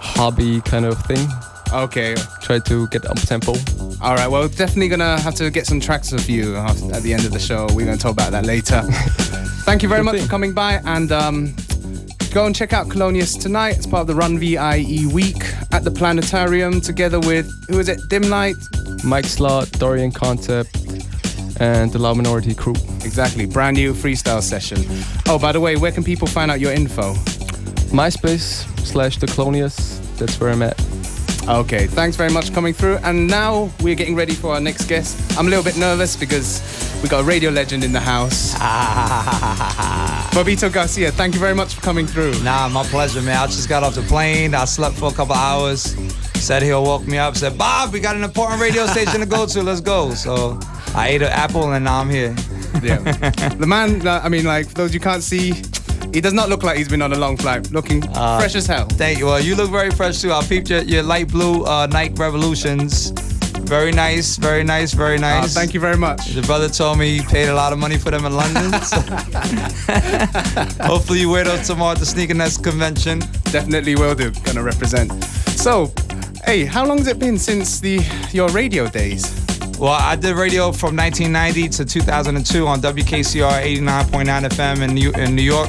hobby 0.00 0.60
kind 0.60 0.84
of 0.84 0.96
thing. 1.06 1.26
okay. 1.72 2.14
Try 2.40 2.60
to 2.60 2.86
get 2.86 3.04
up 3.04 3.18
tempo. 3.18 3.54
All 4.00 4.14
right, 4.14 4.28
well, 4.28 4.46
definitely 4.46 4.86
gonna 4.86 5.18
have 5.18 5.34
to 5.34 5.50
get 5.50 5.66
some 5.66 5.80
tracks 5.80 6.12
of 6.12 6.30
you 6.30 6.54
at 6.54 7.02
the 7.02 7.12
end 7.14 7.24
of 7.24 7.32
the 7.32 7.40
show. 7.40 7.66
We're 7.74 7.86
gonna 7.86 7.96
talk 7.96 8.12
about 8.12 8.30
that 8.30 8.46
later. 8.46 8.82
Thank 9.66 9.82
you 9.82 9.88
very 9.88 10.02
Good 10.02 10.04
much 10.04 10.14
thing. 10.14 10.24
for 10.24 10.30
coming 10.30 10.52
by, 10.54 10.80
and 10.84 11.10
um, 11.10 11.54
go 12.32 12.46
and 12.46 12.54
check 12.54 12.72
out 12.72 12.88
Clonius 12.88 13.40
tonight. 13.40 13.76
It's 13.76 13.86
part 13.86 14.02
of 14.02 14.06
the 14.06 14.14
Run 14.14 14.38
VIE 14.38 15.06
week 15.12 15.42
at 15.72 15.84
the 15.84 15.90
Planetarium, 15.90 16.80
together 16.80 17.20
with 17.20 17.50
who 17.68 17.78
is 17.78 17.88
it? 17.88 17.98
Dimlite. 18.08 19.04
Mike 19.04 19.24
Slott, 19.24 19.70
Dorian 19.72 20.10
Concept, 20.10 20.74
and 21.60 21.92
the 21.92 21.98
Loud 21.98 22.16
Minority 22.16 22.54
crew. 22.54 22.74
Exactly, 23.04 23.46
brand 23.46 23.76
new 23.76 23.92
freestyle 23.92 24.42
session. 24.42 24.78
Oh, 25.26 25.38
by 25.38 25.52
the 25.52 25.60
way, 25.60 25.76
where 25.76 25.92
can 25.92 26.04
people 26.04 26.26
find 26.26 26.50
out 26.50 26.60
your 26.60 26.72
info? 26.72 27.14
MySpace 27.92 28.66
slash 28.80 29.18
the 29.18 29.26
Clonius. 29.26 29.98
That's 30.18 30.38
where 30.40 30.50
I'm 30.50 30.62
at. 30.62 30.78
Okay, 31.48 31.86
thanks 31.86 32.16
very 32.16 32.30
much 32.30 32.48
for 32.48 32.54
coming 32.54 32.74
through. 32.74 32.96
And 32.98 33.26
now 33.26 33.70
we're 33.80 33.94
getting 33.94 34.14
ready 34.14 34.34
for 34.34 34.52
our 34.54 34.60
next 34.60 34.86
guest. 34.86 35.38
I'm 35.38 35.46
a 35.46 35.50
little 35.50 35.64
bit 35.64 35.78
nervous 35.78 36.16
because 36.16 36.60
we 37.02 37.08
got 37.08 37.20
a 37.20 37.24
radio 37.24 37.50
legend 37.50 37.84
in 37.84 37.92
the 37.92 38.00
house. 38.00 38.54
Bobbito 40.34 40.72
Garcia, 40.72 41.10
thank 41.12 41.34
you 41.34 41.40
very 41.40 41.54
much 41.54 41.74
for 41.74 41.80
coming 41.80 42.06
through. 42.06 42.38
Nah, 42.42 42.68
my 42.68 42.82
pleasure, 42.84 43.22
man. 43.22 43.36
I 43.36 43.46
just 43.46 43.68
got 43.68 43.82
off 43.82 43.94
the 43.94 44.02
plane. 44.02 44.54
I 44.54 44.64
slept 44.64 44.96
for 44.96 45.10
a 45.10 45.14
couple 45.14 45.34
hours. 45.34 45.96
Said 46.34 46.62
he'll 46.62 46.84
woke 46.84 47.06
me 47.06 47.18
up. 47.18 47.36
Said, 47.36 47.56
Bob, 47.58 47.92
we 47.92 48.00
got 48.00 48.16
an 48.16 48.24
important 48.24 48.60
radio 48.60 48.86
station 48.86 49.20
to 49.20 49.26
go 49.26 49.46
to. 49.46 49.62
Let's 49.62 49.80
go. 49.80 50.14
So 50.14 50.58
I 50.94 51.08
ate 51.08 51.22
an 51.22 51.28
apple 51.28 51.72
and 51.72 51.84
now 51.84 52.00
I'm 52.00 52.10
here. 52.10 52.34
Yeah. 52.82 52.98
the 53.58 53.66
man, 53.66 54.06
I 54.06 54.28
mean, 54.28 54.44
like, 54.44 54.68
for 54.68 54.74
those 54.74 54.94
you 54.94 55.00
can't 55.00 55.22
see, 55.22 55.52
he 56.12 56.20
does 56.20 56.32
not 56.32 56.48
look 56.48 56.62
like 56.62 56.78
he's 56.78 56.88
been 56.88 57.02
on 57.02 57.12
a 57.12 57.18
long 57.18 57.36
flight. 57.36 57.70
Looking 57.70 58.02
Uh, 58.14 58.38
fresh 58.38 58.54
as 58.54 58.66
hell. 58.66 58.86
Thank 58.86 59.18
you. 59.18 59.26
Well, 59.26 59.40
you 59.40 59.56
look 59.56 59.70
very 59.70 59.90
fresh 59.90 60.20
too. 60.20 60.32
I 60.32 60.42
peeped 60.42 60.70
your, 60.70 60.82
your 60.82 61.02
light 61.02 61.28
blue 61.28 61.64
uh, 61.64 61.86
Nike 61.90 62.14
Revolutions. 62.14 63.12
Very 63.68 63.92
nice, 63.92 64.36
very 64.38 64.64
nice, 64.64 64.94
very 64.94 65.16
Uh, 65.18 65.20
nice. 65.40 65.52
thank 65.54 65.74
you 65.74 65.80
very 65.80 65.96
much. 65.98 66.34
The 66.34 66.40
brother 66.42 66.68
told 66.70 66.98
me 66.98 67.18
he 67.18 67.22
paid 67.22 67.48
a 67.48 67.54
lot 67.54 67.72
of 67.72 67.78
money 67.78 67.98
for 67.98 68.10
them 68.10 68.24
in 68.24 68.34
London. 68.34 68.72
so- 68.82 69.00
Hopefully 70.86 71.20
you 71.20 71.28
wear 71.30 71.44
those 71.44 71.66
tomorrow 71.66 71.92
at 71.92 71.98
the 71.98 72.06
Sneakerness 72.06 72.62
convention. 72.62 73.18
Definitely 73.52 73.94
will 73.96 74.14
do. 74.14 74.30
Gonna 74.44 74.62
represent. 74.62 75.12
So, 75.56 75.92
hey, 76.46 76.64
how 76.64 76.86
long 76.86 76.98
has 76.98 77.08
it 77.08 77.18
been 77.18 77.38
since 77.38 77.78
the 77.80 78.00
your 78.32 78.48
radio 78.50 78.88
days? 78.88 79.22
Well, 79.78 79.92
I 79.92 80.16
did 80.16 80.34
radio 80.34 80.72
from 80.72 80.96
1990 80.96 81.68
to 81.76 81.84
2002 81.84 82.66
on 82.66 82.80
WKCR 82.80 83.62
89.9 83.62 84.48
FM 84.48 84.80
in 84.82 84.94
New, 84.94 85.12
in 85.12 85.36
New 85.36 85.42
York 85.42 85.68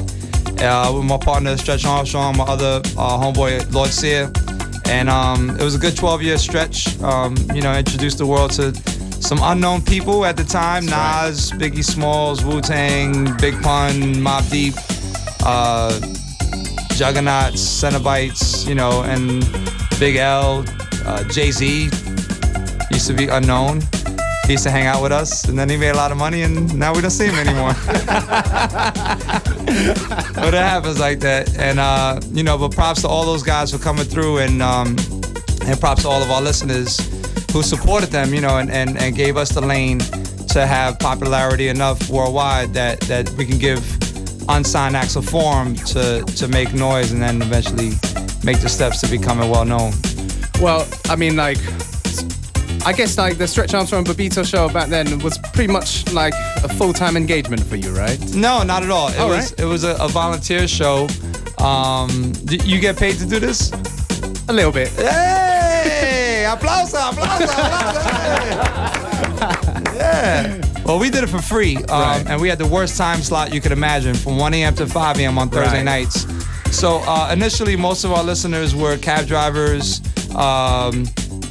uh, 0.62 0.90
with 0.94 1.04
my 1.04 1.16
partner 1.18 1.56
Stretch 1.56 1.84
Armstrong, 1.84 2.36
my 2.36 2.44
other 2.44 2.80
uh, 2.96 3.18
homeboy 3.20 3.72
Lord 3.72 3.90
Sear. 3.90 4.32
And 4.90 5.08
um, 5.08 5.50
it 5.50 5.62
was 5.62 5.76
a 5.76 5.78
good 5.78 5.96
12 5.96 6.22
year 6.22 6.36
stretch. 6.36 7.00
Um, 7.00 7.36
you 7.54 7.62
know, 7.62 7.72
introduced 7.72 8.18
the 8.18 8.26
world 8.26 8.50
to 8.52 8.74
some 9.22 9.38
unknown 9.42 9.82
people 9.82 10.24
at 10.24 10.36
the 10.36 10.42
time 10.44 10.84
Nas, 10.84 11.52
Biggie 11.52 11.84
Smalls, 11.84 12.44
Wu 12.44 12.60
Tang, 12.60 13.36
Big 13.36 13.54
Pun, 13.62 13.92
Mobb 14.16 14.50
Deep, 14.50 14.74
uh, 15.46 15.92
Juggaknots, 16.98 17.60
Cenobites, 17.80 18.66
you 18.66 18.74
know, 18.74 19.02
and 19.04 19.48
Big 20.00 20.16
L, 20.16 20.64
uh, 21.06 21.22
Jay 21.28 21.50
Z 21.50 21.88
used 22.90 23.06
to 23.06 23.14
be 23.14 23.28
unknown. 23.28 23.80
He 24.50 24.54
used 24.54 24.64
to 24.64 24.70
hang 24.72 24.88
out 24.88 25.00
with 25.00 25.12
us, 25.12 25.44
and 25.44 25.56
then 25.56 25.70
he 25.70 25.76
made 25.76 25.90
a 25.90 25.96
lot 25.96 26.10
of 26.10 26.18
money, 26.18 26.42
and 26.42 26.76
now 26.76 26.92
we 26.92 27.00
don't 27.00 27.12
see 27.12 27.26
him 27.26 27.36
anymore. 27.36 27.72
but 27.86 27.94
it 30.52 30.54
happens 30.54 30.98
like 30.98 31.20
that, 31.20 31.56
and 31.56 31.78
uh, 31.78 32.18
you 32.32 32.42
know. 32.42 32.58
But 32.58 32.72
props 32.72 33.02
to 33.02 33.08
all 33.08 33.24
those 33.24 33.44
guys 33.44 33.70
for 33.70 33.78
coming 33.78 34.06
through, 34.06 34.38
and 34.38 34.60
um, 34.60 34.96
and 35.66 35.78
props 35.78 36.02
to 36.02 36.08
all 36.08 36.20
of 36.20 36.32
our 36.32 36.42
listeners 36.42 36.98
who 37.52 37.62
supported 37.62 38.10
them, 38.10 38.34
you 38.34 38.40
know, 38.40 38.58
and, 38.58 38.72
and, 38.72 38.98
and 38.98 39.14
gave 39.14 39.36
us 39.36 39.50
the 39.50 39.60
lane 39.60 40.00
to 40.48 40.66
have 40.66 40.98
popularity 40.98 41.68
enough 41.68 42.10
worldwide 42.10 42.74
that 42.74 42.98
that 43.02 43.30
we 43.34 43.46
can 43.46 43.56
give 43.56 43.78
unsigned 44.48 44.96
acts 44.96 45.14
of 45.14 45.24
form 45.28 45.76
to 45.76 46.24
to 46.24 46.48
make 46.48 46.74
noise, 46.74 47.12
and 47.12 47.22
then 47.22 47.40
eventually 47.40 47.90
make 48.42 48.58
the 48.58 48.68
steps 48.68 49.00
to 49.00 49.06
becoming 49.06 49.48
well 49.48 49.64
known. 49.64 49.92
Well, 50.60 50.88
I 51.04 51.14
mean, 51.14 51.36
like, 51.36 51.58
I 52.84 52.92
guess 52.92 53.16
like 53.18 53.36
the 53.38 53.46
Stretch 53.46 53.74
Armstrong 53.74 54.06
and 54.06 54.16
Bobbito 54.16 54.48
show 54.48 54.68
back 54.68 54.88
then 54.88 55.18
was 55.20 55.38
pretty 55.52 55.72
much 55.72 56.10
like 56.12 56.32
a 56.64 56.68
full-time 56.68 57.16
engagement 57.16 57.62
for 57.64 57.76
you, 57.76 57.90
right? 57.90 58.18
No, 58.34 58.62
not 58.62 58.82
at 58.82 58.90
all. 58.90 59.08
It 59.08 59.18
All 59.18 59.28
was 59.28 59.52
right. 59.52 59.60
it 59.60 59.64
was 59.66 59.84
a, 59.84 59.96
a 60.00 60.08
volunteer 60.08 60.66
show. 60.66 61.06
Um, 61.58 62.32
you 62.48 62.80
get 62.80 62.96
paid 62.96 63.16
to 63.18 63.26
do 63.26 63.38
this? 63.38 63.70
A 64.48 64.52
little 64.52 64.72
bit. 64.72 64.88
Hey, 64.92 66.44
aplauso, 66.48 66.96
aplauso, 66.98 67.46
aplauso. 67.46 69.94
yeah. 69.96 70.60
Well, 70.84 70.98
we 70.98 71.10
did 71.10 71.22
it 71.22 71.28
for 71.28 71.42
free, 71.42 71.76
um, 71.76 71.84
Right. 71.88 72.24
and 72.28 72.40
we 72.40 72.48
had 72.48 72.58
the 72.58 72.66
worst 72.66 72.96
time 72.96 73.20
slot 73.20 73.52
you 73.54 73.60
could 73.60 73.72
imagine, 73.72 74.14
from 74.14 74.38
1 74.38 74.54
a.m. 74.54 74.74
to 74.76 74.86
5 74.86 75.18
a.m. 75.20 75.38
on 75.38 75.50
Thursday 75.50 75.76
Right. 75.78 75.84
nights. 75.84 76.26
So 76.74 77.02
uh, 77.06 77.30
initially, 77.32 77.76
most 77.76 78.04
of 78.04 78.12
our 78.12 78.24
listeners 78.24 78.74
were 78.74 78.96
cab 78.96 79.26
drivers. 79.26 80.00
Um, 80.34 81.04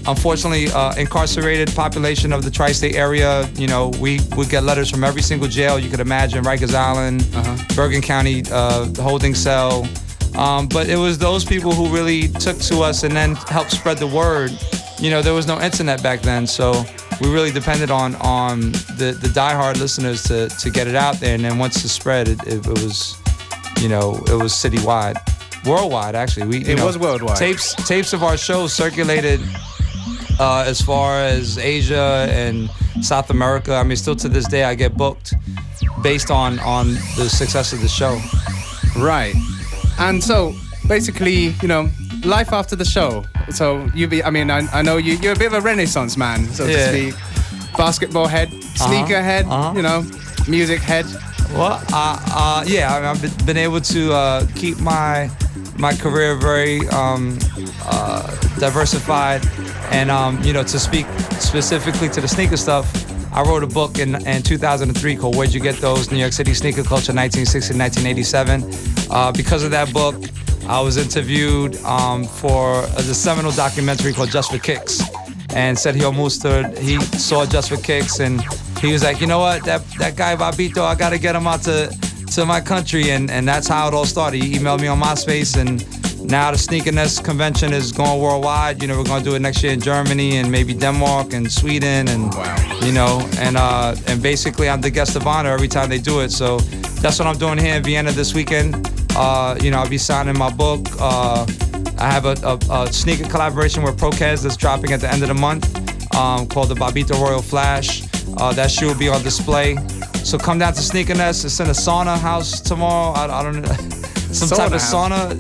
unfortunately, 0.09 0.67
uh, 0.71 0.93
incarcerated 0.95 1.73
population 1.75 2.33
of 2.33 2.43
the 2.43 2.51
tri-state 2.51 2.95
area. 2.95 3.47
You 3.55 3.67
know, 3.67 3.91
we 3.99 4.19
would 4.35 4.49
get 4.49 4.63
letters 4.63 4.89
from 4.89 5.03
every 5.03 5.21
single 5.21 5.47
jail 5.47 5.79
you 5.79 5.89
could 5.89 5.99
imagine: 5.99 6.43
Rikers 6.43 6.73
Island, 6.73 7.17
Bergen 7.75 8.01
County 8.01 8.43
uh, 8.51 8.87
holding 9.01 9.35
cell. 9.35 9.87
Um, 10.35 10.67
but 10.67 10.87
it 10.87 10.95
was 10.95 11.17
those 11.17 11.43
people 11.43 11.71
who 11.73 11.87
really 11.93 12.27
took 12.27 12.57
to 12.69 12.81
us 12.81 13.03
and 13.03 13.15
then 13.15 13.35
helped 13.35 13.71
spread 13.71 13.97
the 13.97 14.07
word. 14.07 14.51
You 14.99 15.09
know, 15.09 15.21
there 15.21 15.33
was 15.33 15.47
no 15.47 15.59
internet 15.59 16.03
back 16.03 16.21
then, 16.21 16.45
so 16.45 16.85
we 17.19 17.27
really 17.33 17.51
depended 17.51 17.89
on 17.89 18.15
on 18.15 18.71
the, 18.99 19.17
the 19.19 19.29
diehard 19.29 19.79
listeners 19.79 20.23
to 20.23 20.49
to 20.49 20.69
get 20.69 20.87
it 20.87 20.95
out 20.95 21.19
there. 21.19 21.35
And 21.35 21.43
then 21.43 21.57
once 21.57 21.83
it 21.83 21.89
spread, 21.89 22.27
it, 22.27 22.39
it, 22.47 22.65
it 22.65 22.79
was, 22.83 23.17
you 23.81 23.89
know, 23.89 24.15
it 24.27 24.35
was 24.35 24.53
citywide, 24.53 25.17
worldwide 25.65 26.15
actually. 26.15 26.47
We 26.47 26.57
It 26.65 26.77
know, 26.77 26.85
was 26.85 26.97
worldwide. 26.97 27.37
Tapes 27.37 27.73
tapes 27.87 28.13
of 28.13 28.23
our 28.23 28.37
shows 28.37 28.73
circulated 28.73 29.39
uh, 30.39 30.63
as 30.65 30.81
far 30.81 31.19
as 31.21 31.57
Asia 31.57 32.27
and 32.31 32.69
South 33.01 33.29
America. 33.29 33.75
I 33.75 33.83
mean, 33.83 33.97
still 33.97 34.15
to 34.17 34.29
this 34.29 34.47
day, 34.47 34.63
I 34.63 34.75
get 34.75 34.95
booked 34.97 35.33
based 36.01 36.31
on 36.31 36.59
on 36.59 36.93
the 37.17 37.29
success 37.29 37.73
of 37.73 37.81
the 37.81 37.87
show. 37.89 38.19
Right. 38.97 39.35
And 39.99 40.23
so 40.23 40.53
basically, 40.87 41.53
you 41.61 41.67
know, 41.67 41.89
life 42.23 42.51
after 42.53 42.75
the 42.75 42.85
show. 42.85 43.23
So 43.51 43.87
you 43.93 44.07
be 44.07 44.23
I 44.23 44.29
mean, 44.29 44.49
I, 44.49 44.59
I 44.71 44.81
know 44.81 44.97
you 44.97 45.13
you're 45.21 45.33
a 45.33 45.37
bit 45.39 45.47
of 45.47 45.53
a 45.53 45.61
renaissance 45.61 46.17
man, 46.17 46.45
so 46.53 46.65
to 46.65 46.71
Yeah. 46.71 46.89
speak. 46.89 47.13
Basketball 47.77 48.27
head, 48.27 48.49
sneaker 48.75 49.21
head, 49.21 49.45
uh-huh. 49.45 49.73
you 49.75 49.81
know, 49.81 50.03
music 50.47 50.81
head. 50.81 51.05
Well, 51.53 51.81
uh, 51.93 52.17
uh, 52.33 52.63
yeah, 52.67 52.93
I- 52.93 53.09
I've 53.09 53.21
been- 53.21 53.45
been 53.45 53.57
able 53.57 53.79
to 53.81 54.11
uh, 54.13 54.45
keep 54.55 54.79
my 54.79 55.29
my 55.77 55.93
career 55.95 56.35
very 56.35 56.79
um, 56.89 57.39
uh, 57.85 58.27
diversified, 58.59 59.41
and 59.91 60.09
um, 60.11 60.41
you 60.43 60.53
know, 60.53 60.63
to 60.63 60.79
speak 60.79 61.05
specifically 61.39 62.09
to 62.09 62.21
the 62.21 62.27
sneaker 62.27 62.57
stuff. 62.57 62.85
I 63.31 63.43
wrote 63.43 63.61
a 63.63 63.67
book 63.67 63.99
in, 63.99 64.15
in 64.25 64.41
2003 64.41 65.15
called 65.15 65.35
"Where'd 65.35 65.53
You 65.53 65.59
Get 65.59 65.75
Those: 65.75 66.11
New 66.11 66.17
York 66.17 66.33
City 66.33 66.53
Sneaker 66.53 66.83
Culture 66.83 67.13
1960-1987." 67.13 69.07
Uh, 69.11 69.31
because 69.31 69.63
of 69.63 69.71
that 69.71 69.93
book, 69.93 70.15
I 70.67 70.81
was 70.81 70.97
interviewed 70.97 71.77
um, 71.83 72.23
for 72.23 72.81
the 72.87 73.13
seminal 73.13 73.51
documentary 73.51 74.13
called 74.13 74.31
"Just 74.31 74.51
for 74.51 74.57
Kicks." 74.57 75.01
and 75.53 75.77
Sergio 75.77 76.15
Mustard, 76.15 76.77
he 76.77 76.99
saw 77.17 77.45
Just 77.45 77.69
for 77.69 77.77
Kicks 77.77 78.19
and 78.19 78.41
he 78.79 78.91
was 78.91 79.03
like, 79.03 79.19
you 79.19 79.27
know 79.27 79.39
what, 79.39 79.63
that 79.65 79.83
that 79.97 80.15
guy 80.15 80.35
Bobbito, 80.35 80.83
I 80.83 80.95
gotta 80.95 81.17
get 81.17 81.35
him 81.35 81.47
out 81.47 81.61
to 81.63 81.95
to 82.33 82.45
my 82.45 82.61
country 82.61 83.11
and 83.11 83.31
and 83.31 83.47
that's 83.47 83.67
how 83.67 83.87
it 83.87 83.93
all 83.93 84.05
started. 84.05 84.43
He 84.43 84.53
emailed 84.53 84.81
me 84.81 84.87
on 84.87 84.99
MySpace 84.99 85.57
and 85.57 85.81
now 86.23 86.51
the 86.51 86.57
Sneakerness 86.57 87.23
convention 87.23 87.73
is 87.73 87.91
going 87.91 88.21
worldwide. 88.21 88.81
You 88.81 88.87
know, 88.87 88.97
we're 88.97 89.05
gonna 89.05 89.23
do 89.23 89.35
it 89.35 89.39
next 89.39 89.63
year 89.63 89.73
in 89.73 89.79
Germany 89.79 90.37
and 90.37 90.51
maybe 90.51 90.73
Denmark 90.73 91.33
and 91.33 91.51
Sweden 91.51 92.07
and 92.07 92.33
you 92.83 92.91
know, 92.91 93.27
and 93.37 93.57
uh 93.57 93.95
and 94.07 94.21
basically 94.21 94.69
I'm 94.69 94.81
the 94.81 94.91
guest 94.91 95.15
of 95.15 95.25
honor 95.27 95.49
every 95.49 95.67
time 95.67 95.89
they 95.89 95.99
do 95.99 96.21
it. 96.21 96.31
So 96.31 96.59
that's 97.01 97.17
what 97.19 97.27
I'm 97.27 97.37
doing 97.37 97.57
here 97.57 97.75
in 97.75 97.83
Vienna 97.83 98.11
this 98.11 98.33
weekend. 98.33 98.75
Uh, 99.15 99.57
you 99.61 99.71
know, 99.71 99.79
I'll 99.79 99.89
be 99.89 99.97
signing 99.97 100.37
my 100.37 100.49
book. 100.49 100.85
Uh, 100.99 101.45
I 101.97 102.09
have 102.09 102.25
a, 102.25 102.35
a, 102.43 102.83
a 102.83 102.93
sneaker 102.93 103.27
collaboration 103.27 103.83
with 103.83 103.97
Pro-Keds 103.97 104.43
that's 104.43 104.55
dropping 104.55 104.93
at 104.93 105.01
the 105.01 105.11
end 105.11 105.21
of 105.21 105.27
the 105.27 105.33
month 105.33 105.65
um, 106.15 106.47
called 106.47 106.69
the 106.69 106.75
Bobbito 106.75 107.19
Royal 107.19 107.41
Flash. 107.41 108.03
Uh, 108.37 108.53
that 108.53 108.71
shoe 108.71 108.87
will 108.87 108.97
be 108.97 109.09
on 109.09 109.21
display. 109.23 109.75
So 110.23 110.37
come 110.37 110.59
down 110.59 110.73
to 110.73 110.81
Sneakerness. 110.81 111.43
It's 111.45 111.59
in 111.59 111.67
a 111.67 111.71
sauna 111.71 112.17
house 112.17 112.61
tomorrow. 112.61 113.13
I, 113.13 113.39
I 113.39 113.43
don't 113.43 113.61
know. 113.61 113.95
some 114.31 114.49
type 114.49 114.71
of 114.71 114.81
sauna. 114.81 115.35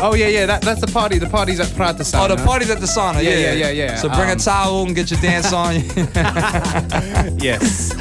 Oh 0.00 0.14
yeah, 0.14 0.26
yeah. 0.28 0.46
That, 0.46 0.62
that's 0.62 0.80
the 0.80 0.86
party. 0.88 1.18
The 1.18 1.28
party's 1.28 1.60
at 1.60 1.68
Pratersauna. 1.68 2.24
oh, 2.30 2.36
the 2.36 2.42
party's 2.44 2.70
at 2.70 2.80
the 2.80 2.86
sauna. 2.86 3.22
Yeah, 3.22 3.30
Yeah, 3.30 3.38
yeah, 3.38 3.52
yeah, 3.52 3.70
yeah. 3.70 3.96
So 3.96 4.08
bring 4.08 4.28
a 4.28 4.32
Um, 4.32 4.38
towel 4.38 4.82
and 4.86 4.94
get 4.94 5.10
your 5.10 5.20
dance 5.20 5.52
on. 5.52 5.74
Yes. 7.40 7.92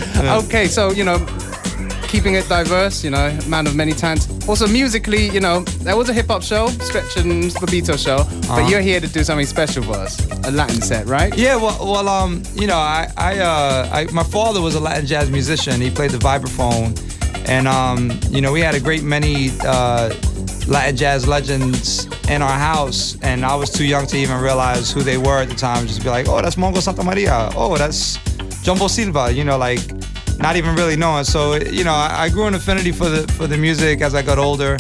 Okay, 0.46 0.68
so 0.68 0.92
you 0.92 1.04
know, 1.04 1.20
keeping 2.08 2.36
it 2.36 2.48
diverse. 2.50 3.04
You 3.04 3.12
know, 3.12 3.38
man 3.48 3.68
of 3.68 3.76
many 3.76 3.94
talents. 3.94 4.28
Also 4.48 4.68
musically, 4.68 5.30
you 5.30 5.40
know, 5.40 5.62
there 5.84 5.96
was 5.96 6.10
a 6.10 6.14
hip 6.14 6.28
hop 6.28 6.44
show, 6.44 6.68
Stretch 6.68 7.16
and 7.18 7.46
Bobbito 7.62 7.98
show, 7.98 8.18
Uh-huh. 8.18 8.56
but 8.62 8.70
you're 8.70 8.82
here 8.82 9.00
to 9.00 9.08
do 9.08 9.24
something 9.24 9.46
special 9.46 9.84
for 9.84 9.94
us, 9.94 10.20
a 10.46 10.52
Latin 10.52 10.82
set, 10.82 11.06
right? 11.08 11.34
Yeah, 11.38 11.56
well, 11.56 11.78
well, 11.80 12.10
um, 12.10 12.44
you 12.54 12.68
know, 12.68 12.76
I, 12.78 13.08
I, 13.16 13.40
uh, 13.40 13.90
I, 13.94 14.04
my 14.12 14.24
father 14.24 14.60
was 14.62 14.76
a 14.76 14.82
Latin 14.82 15.06
jazz 15.06 15.30
musician. 15.32 15.80
He 15.80 15.90
played 15.90 16.12
the 16.12 16.18
vibraphone, 16.18 16.92
and 17.48 17.68
um, 17.68 18.12
you 18.30 18.42
know, 18.42 18.52
we 18.52 18.62
had 18.62 18.76
a 18.76 18.80
great 18.80 19.04
many 19.04 19.50
uh, 19.62 20.14
Latin 20.68 20.96
jazz 20.96 21.28
legends 21.28 22.06
in 22.30 22.42
our 22.42 22.58
house, 22.58 23.18
and 23.22 23.46
I 23.46 23.56
was 23.56 23.70
too 23.70 23.86
young 23.86 24.08
to 24.08 24.18
even 24.18 24.40
realize 24.40 24.92
who 24.92 25.02
they 25.02 25.18
were 25.18 25.42
at 25.42 25.50
the 25.50 25.56
time. 25.56 25.88
Just 25.88 26.04
be 26.04 26.10
like, 26.10 26.28
oh, 26.28 26.42
that's 26.42 26.56
Mongo 26.56 26.82
Santa 26.82 27.04
Maria. 27.04 27.50
Oh, 27.56 27.78
that's 27.78 28.18
Chombo 28.64 28.90
Silva. 28.90 29.32
You 29.32 29.44
know, 29.44 29.58
like 29.58 29.80
not 30.38 30.56
even 30.56 30.76
really 30.76 30.96
knowing. 30.96 31.24
So, 31.24 31.56
you 31.56 31.84
know, 31.84 31.94
I, 31.94 32.24
I 32.24 32.30
grew 32.30 32.48
an 32.48 32.54
affinity 32.54 32.92
for 32.92 33.10
the 33.10 33.32
for 33.34 33.48
the 33.48 33.58
music 33.58 34.02
as 34.02 34.16
I 34.16 34.22
got 34.22 34.38
older, 34.38 34.78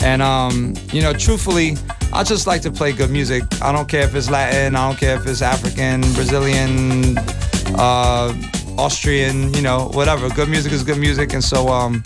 and 0.00 0.22
um, 0.22 0.74
you 0.92 1.02
know, 1.02 1.12
truthfully. 1.12 1.76
I 2.12 2.22
just 2.22 2.46
like 2.46 2.62
to 2.62 2.70
play 2.70 2.92
good 2.92 3.10
music. 3.10 3.42
I 3.60 3.72
don't 3.72 3.88
care 3.88 4.04
if 4.04 4.14
it's 4.14 4.30
Latin, 4.30 4.76
I 4.76 4.86
don't 4.86 4.96
care 4.96 5.16
if 5.16 5.26
it's 5.26 5.42
African, 5.42 6.00
Brazilian, 6.12 7.18
uh, 7.76 8.32
Austrian, 8.78 9.52
you 9.54 9.62
know, 9.62 9.90
whatever. 9.94 10.28
Good 10.30 10.48
music 10.48 10.72
is 10.72 10.82
good 10.82 10.98
music. 10.98 11.32
And 11.32 11.42
so, 11.42 11.68
um, 11.68 12.02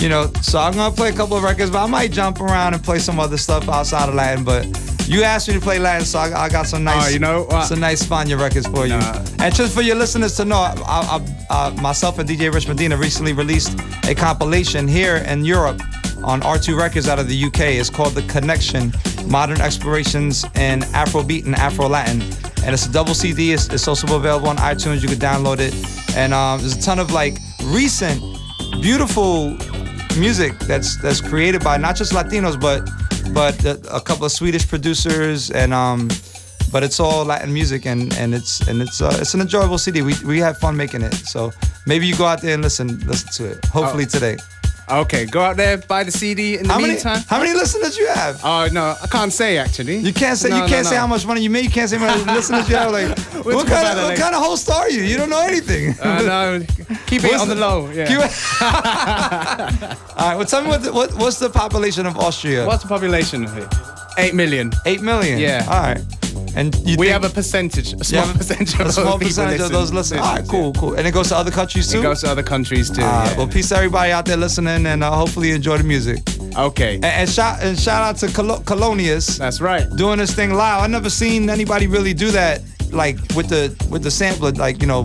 you 0.00 0.08
know, 0.08 0.30
so 0.42 0.58
I'm 0.58 0.74
gonna 0.74 0.94
play 0.94 1.08
a 1.08 1.12
couple 1.12 1.36
of 1.36 1.42
records, 1.42 1.70
but 1.70 1.82
I 1.82 1.86
might 1.86 2.12
jump 2.12 2.40
around 2.40 2.74
and 2.74 2.82
play 2.82 2.98
some 2.98 3.18
other 3.18 3.36
stuff 3.36 3.68
outside 3.68 4.08
of 4.08 4.14
Latin. 4.14 4.44
But 4.44 4.66
you 5.08 5.22
asked 5.22 5.48
me 5.48 5.54
to 5.54 5.60
play 5.60 5.78
Latin, 5.78 6.04
so 6.04 6.18
I, 6.18 6.44
I 6.44 6.48
got 6.48 6.66
some 6.66 6.84
nice, 6.84 7.08
Oh, 7.08 7.12
you 7.12 7.18
know 7.18 7.44
what? 7.44 7.66
some 7.66 7.80
nice 7.80 8.02
Spania 8.02 8.38
records 8.38 8.66
for 8.66 8.86
you. 8.86 8.98
Nah. 8.98 9.24
And 9.38 9.54
just 9.54 9.74
for 9.74 9.82
your 9.82 9.96
listeners 9.96 10.36
to 10.36 10.44
know, 10.44 10.56
I, 10.58 10.74
I, 10.84 11.46
I, 11.48 11.80
myself 11.80 12.18
and 12.18 12.28
DJ 12.28 12.52
Rich 12.52 12.66
Medina 12.68 12.96
recently 12.96 13.32
released 13.32 13.78
a 14.08 14.14
compilation 14.14 14.88
here 14.88 15.16
in 15.18 15.44
Europe 15.44 15.80
on 16.24 16.40
R2 16.40 16.76
Records 16.76 17.08
out 17.08 17.18
of 17.18 17.28
the 17.28 17.44
UK. 17.44 17.60
It's 17.60 17.88
called 17.90 18.14
The 18.14 18.22
Connection: 18.22 18.92
Modern 19.26 19.60
Explorations 19.60 20.44
in 20.56 20.80
Afrobeat 20.92 21.46
and 21.46 21.54
Afro 21.54 21.88
Latin. 21.88 22.20
And 22.66 22.74
it's 22.74 22.84
a 22.86 22.92
double 22.92 23.14
CD. 23.14 23.52
It's, 23.52 23.68
it's 23.68 23.86
also 23.86 24.16
available 24.16 24.48
on 24.48 24.56
iTunes. 24.56 25.00
You 25.00 25.08
can 25.08 25.18
download 25.18 25.60
it. 25.60 25.72
And 26.16 26.34
um, 26.34 26.58
there's 26.60 26.76
a 26.76 26.82
ton 26.82 26.98
of 26.98 27.12
like 27.12 27.38
recent, 27.62 28.20
beautiful 28.82 29.56
music 30.18 30.58
that's 30.60 31.00
that's 31.00 31.20
created 31.20 31.62
by 31.62 31.76
not 31.76 31.94
just 31.94 32.12
Latinos, 32.12 32.60
but 32.60 32.88
but 33.32 33.64
a, 33.64 33.78
a 33.94 34.00
couple 34.00 34.24
of 34.24 34.32
Swedish 34.32 34.66
producers 34.68 35.50
and 35.50 35.72
um. 35.72 36.08
But 36.72 36.82
it's 36.82 36.98
all 36.98 37.24
Latin 37.24 37.52
music 37.54 37.86
and, 37.86 38.12
and 38.18 38.34
it's 38.34 38.66
and 38.66 38.82
it's 38.82 39.00
uh, 39.00 39.16
it's 39.20 39.34
an 39.34 39.40
enjoyable 39.40 39.78
CD. 39.78 40.02
We 40.02 40.14
we 40.26 40.40
have 40.40 40.58
fun 40.58 40.76
making 40.76 41.02
it. 41.02 41.14
So 41.14 41.52
maybe 41.86 42.08
you 42.08 42.16
go 42.16 42.26
out 42.26 42.42
there 42.42 42.54
and 42.54 42.62
listen 42.62 42.98
listen 43.06 43.28
to 43.34 43.52
it. 43.52 43.64
Hopefully 43.66 44.04
Oh. 44.04 44.08
today. 44.08 44.36
Okay, 44.88 45.26
go 45.26 45.40
out 45.40 45.56
there, 45.56 45.78
buy 45.78 46.04
the 46.04 46.12
CD. 46.12 46.58
In 46.58 46.62
the 46.62 46.72
How 46.72 46.78
many 46.78 46.92
meantime, 46.92 47.20
how 47.28 47.40
many 47.40 47.52
listeners 47.54 47.98
you 47.98 48.06
have? 48.06 48.40
Oh 48.44 48.68
no, 48.72 48.94
I 49.02 49.06
can't 49.08 49.32
say 49.32 49.58
actually. 49.58 49.96
You 49.98 50.12
can't 50.12 50.38
say 50.38 50.48
No, 50.50 50.62
you 50.62 50.68
can't 50.68 50.86
say 50.86 50.94
no. 50.94 51.00
how 51.00 51.06
much 51.08 51.26
money 51.26 51.40
you 51.42 51.50
make. 51.50 51.64
You 51.64 51.70
can't 51.70 51.90
say 51.90 51.96
how 51.98 52.06
many 52.06 52.32
listeners 52.38 52.68
you 52.68 52.76
have. 52.76 52.92
Like 52.92 53.08
We'll 53.44 53.56
what 53.56 53.66
kind 53.66 53.98
of 53.98 54.04
what 54.04 54.16
kind 54.16 54.34
of 54.34 54.42
host 54.44 54.70
are 54.70 54.88
you? 54.88 55.02
You 55.02 55.16
don't 55.16 55.30
know 55.30 55.40
anything. 55.42 55.98
Uh, 56.00 56.22
no, 56.22 56.60
keep 57.06 57.24
it 57.24 57.30
What's 57.32 57.42
on 57.42 57.48
the, 57.48 57.54
the- 57.56 57.60
low. 57.60 57.90
Yeah. 57.90 58.06
All 60.16 60.28
right. 60.28 60.36
Well, 60.36 60.46
tell 60.46 60.62
me 60.62 60.68
what, 60.68 60.82
the, 60.82 60.92
what 60.92 61.12
what's 61.14 61.38
the 61.38 61.50
population 61.50 62.06
of 62.06 62.16
Austria? 62.16 62.64
What's 62.66 62.82
the 62.82 62.88
population 62.88 63.44
of 63.44 63.56
it? 63.58 63.66
Eight 64.18 64.34
million. 64.34 64.72
Eight 64.86 65.02
million. 65.02 65.38
Yeah. 65.38 65.66
All 65.68 65.80
right. 65.82 66.00
And 66.56 66.74
you 66.88 66.96
we 66.98 67.08
have 67.08 67.22
a 67.22 67.28
percentage, 67.28 67.92
a 67.92 68.02
small 68.04 68.32
percentage 68.34 68.80
of 68.80 68.86
a 68.86 68.92
small 68.92 69.18
percentage 69.18 69.60
of 69.60 69.70
those 69.70 69.92
listeners. 69.92 70.22
All 70.22 70.34
right, 70.36 70.48
cool, 70.48 70.72
cool. 70.72 70.94
And 70.94 71.06
it 71.06 71.12
goes 71.12 71.28
to 71.28 71.36
other 71.36 71.50
countries 71.50 71.92
too. 71.92 72.00
It 72.00 72.02
goes 72.02 72.22
to 72.22 72.30
other 72.30 72.42
countries 72.42 72.90
too. 72.90 73.02
Yeah. 73.02 73.36
Well, 73.36 73.46
peace 73.46 73.68
to 73.68 73.76
everybody 73.76 74.10
out 74.10 74.24
there 74.24 74.38
listening, 74.38 74.86
and 74.86 75.04
uh, 75.04 75.12
hopefully 75.12 75.50
you 75.50 75.54
enjoy 75.54 75.76
the 75.76 75.84
music. 75.84 76.18
Okay. 76.56 76.94
And, 76.96 77.04
and 77.04 77.28
shout 77.28 77.62
and 77.62 77.78
shout 77.78 78.02
out 78.02 78.16
to 78.20 78.34
Col- 78.34 78.60
Clonius. 78.60 79.38
That's 79.38 79.60
right. 79.60 79.88
Doing 79.96 80.18
this 80.18 80.34
thing 80.34 80.54
live. 80.54 80.82
I 80.82 80.86
never 80.86 81.10
seen 81.10 81.50
anybody 81.50 81.86
really 81.86 82.14
do 82.14 82.30
that, 82.30 82.62
like 82.90 83.16
with 83.36 83.48
the 83.50 83.76
with 83.90 84.02
the 84.02 84.10
sampler, 84.10 84.52
like 84.52 84.80
you 84.80 84.88
know, 84.88 85.04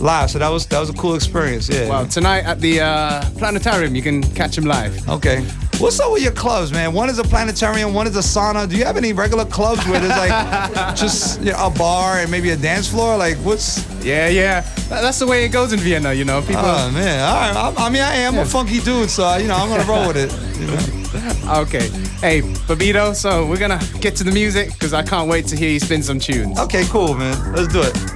live. 0.00 0.30
So 0.30 0.38
that 0.38 0.48
was 0.48 0.66
that 0.68 0.80
was 0.80 0.88
a 0.88 0.94
cool 0.94 1.14
experience. 1.14 1.68
Yeah. 1.68 1.90
Well, 1.90 2.06
tonight 2.06 2.44
at 2.46 2.60
the 2.60 2.80
uh, 2.80 3.30
planetarium, 3.36 3.94
you 3.94 4.02
can 4.02 4.22
catch 4.34 4.56
him 4.56 4.64
live. 4.64 5.06
Okay. 5.08 5.46
What's 5.78 6.00
up 6.00 6.10
with 6.10 6.22
your 6.22 6.32
clubs, 6.32 6.72
man? 6.72 6.94
One 6.94 7.10
is 7.10 7.18
a 7.18 7.22
planetarium, 7.22 7.92
one 7.92 8.06
is 8.06 8.16
a 8.16 8.20
sauna. 8.20 8.66
Do 8.66 8.78
you 8.78 8.86
have 8.86 8.96
any 8.96 9.12
regular 9.12 9.44
clubs 9.44 9.86
where 9.86 10.00
there's 10.00 10.16
like 10.16 10.96
just 10.96 11.42
you 11.42 11.52
know, 11.52 11.66
a 11.66 11.70
bar 11.70 12.20
and 12.20 12.30
maybe 12.30 12.48
a 12.50 12.56
dance 12.56 12.88
floor? 12.88 13.18
Like, 13.18 13.36
what's? 13.38 13.86
Yeah, 14.02 14.28
yeah. 14.28 14.62
That's 14.88 15.18
the 15.18 15.26
way 15.26 15.44
it 15.44 15.50
goes 15.50 15.74
in 15.74 15.78
Vienna, 15.78 16.14
you 16.14 16.24
know. 16.24 16.40
People. 16.40 16.62
Oh 16.64 16.90
man, 16.92 17.20
all 17.20 17.34
right. 17.34 17.78
I, 17.78 17.86
I 17.86 17.90
mean, 17.90 18.00
I 18.00 18.14
am 18.14 18.38
a 18.38 18.46
funky 18.46 18.80
dude, 18.80 19.10
so 19.10 19.36
you 19.36 19.48
know, 19.48 19.54
I'm 19.54 19.68
gonna 19.68 19.84
roll 19.84 20.08
with 20.08 20.16
it. 20.16 20.32
You 20.58 20.66
know? 21.44 21.60
Okay. 21.60 21.88
Hey, 22.20 22.40
Bobbito, 22.40 23.14
so 23.14 23.46
we're 23.46 23.58
gonna 23.58 23.80
get 24.00 24.16
to 24.16 24.24
the 24.24 24.32
music 24.32 24.72
because 24.72 24.94
I 24.94 25.02
can't 25.02 25.28
wait 25.28 25.46
to 25.48 25.56
hear 25.56 25.68
you 25.68 25.78
spin 25.78 26.02
some 26.02 26.18
tunes. 26.18 26.58
Okay, 26.58 26.84
cool, 26.86 27.12
man. 27.12 27.52
Let's 27.52 27.70
do 27.70 27.82
it. 27.82 28.15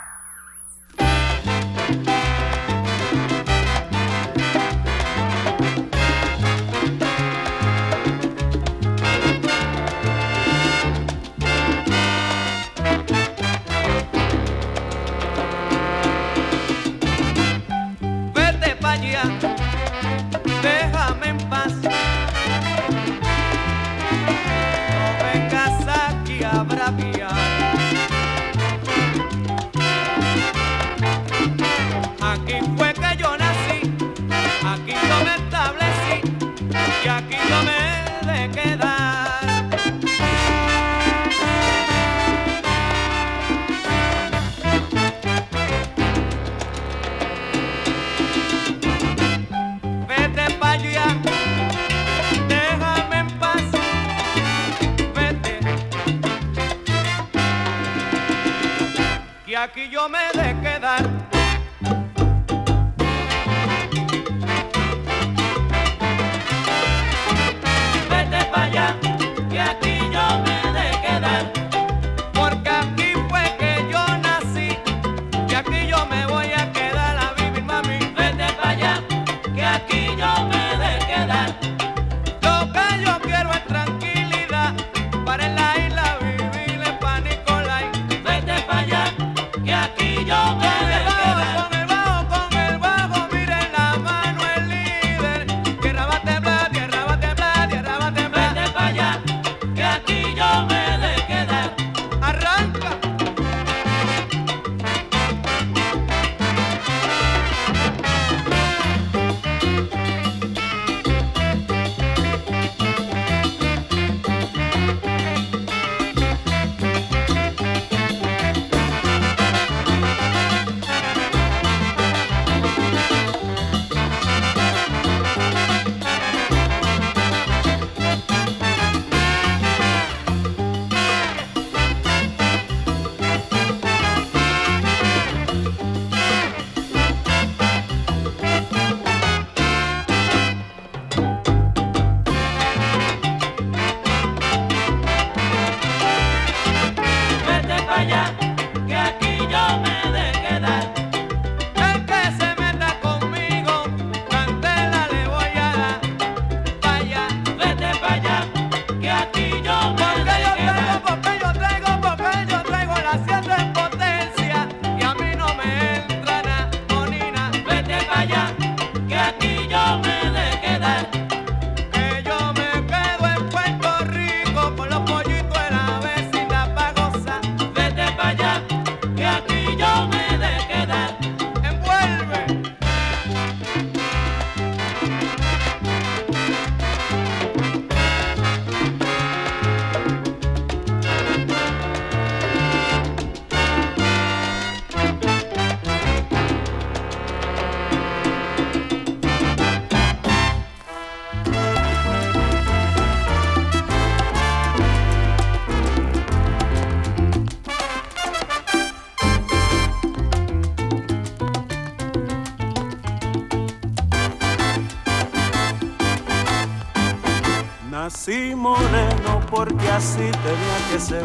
porque 219.63 219.91
así 219.91 220.17
tenía 220.17 220.77
que 220.91 220.99
ser. 220.99 221.23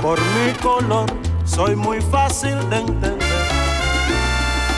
Por 0.00 0.18
mi 0.18 0.52
color 0.62 1.04
soy 1.44 1.76
muy 1.76 2.00
fácil 2.00 2.56
de 2.70 2.78
entender. 2.78 3.48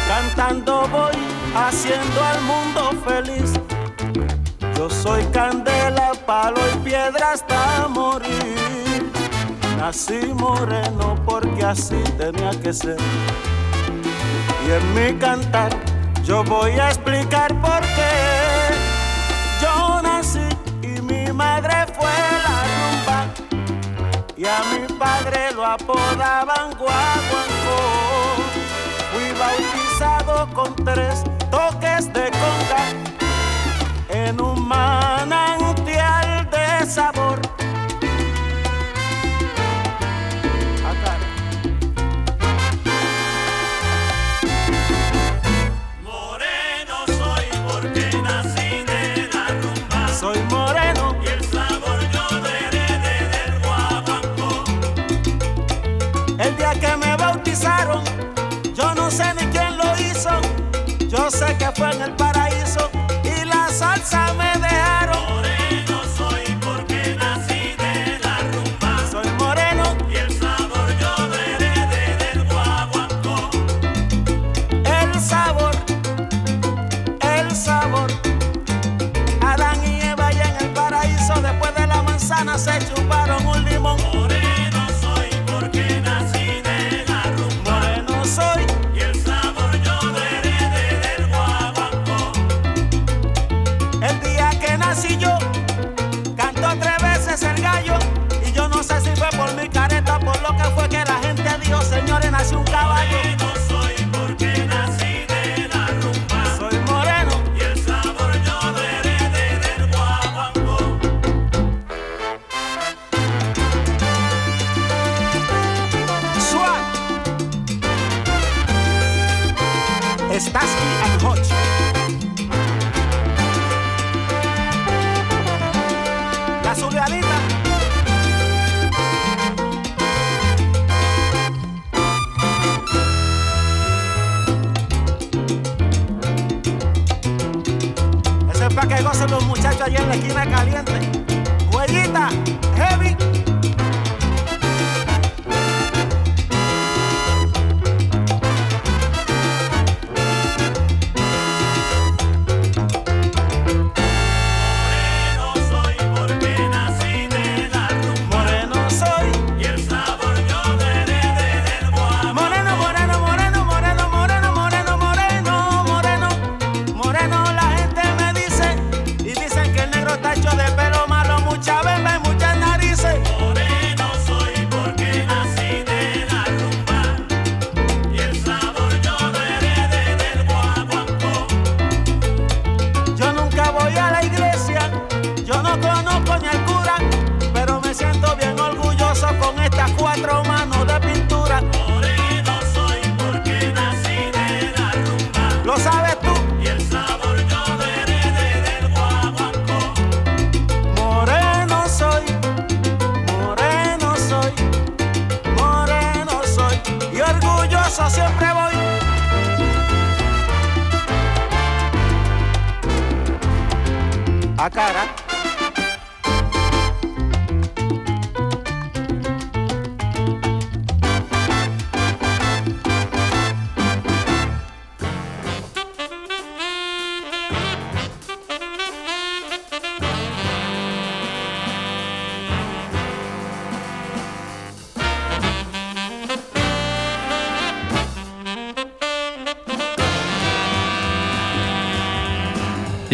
Cantando 0.08 0.88
voy 0.88 1.14
haciendo 1.54 2.18
al 2.24 2.40
mundo 2.50 2.80
feliz. 3.06 3.52
Yo 4.76 4.90
soy 4.90 5.22
candela, 5.26 6.10
palo 6.26 6.60
y 6.74 6.78
piedra 6.78 7.32
hasta 7.34 7.86
morir. 7.86 9.12
Nací 9.78 10.34
moreno 10.34 11.14
porque 11.24 11.64
así 11.64 12.02
tenía 12.18 12.50
que 12.60 12.72
ser. 12.72 12.96
Y 14.66 14.70
en 14.72 14.94
mi 14.94 15.16
cantar 15.20 15.70
yo 16.24 16.42
voy 16.42 16.72
a 16.72 16.88
explicar 16.88 17.54
por 17.60 17.82
qué. 17.82 18.33
Y 24.44 24.46
a 24.46 24.62
mi 24.78 24.86
padre 24.98 25.52
lo 25.54 25.64
apodaban 25.64 26.76
guaguancó. 26.76 27.78
Fui 29.10 29.32
bautizado 29.38 30.46
con 30.52 30.76
tres 30.84 31.24
toques 31.50 32.12
de 32.12 32.30
conga 32.30 32.84
en 34.10 34.38
un 34.38 34.68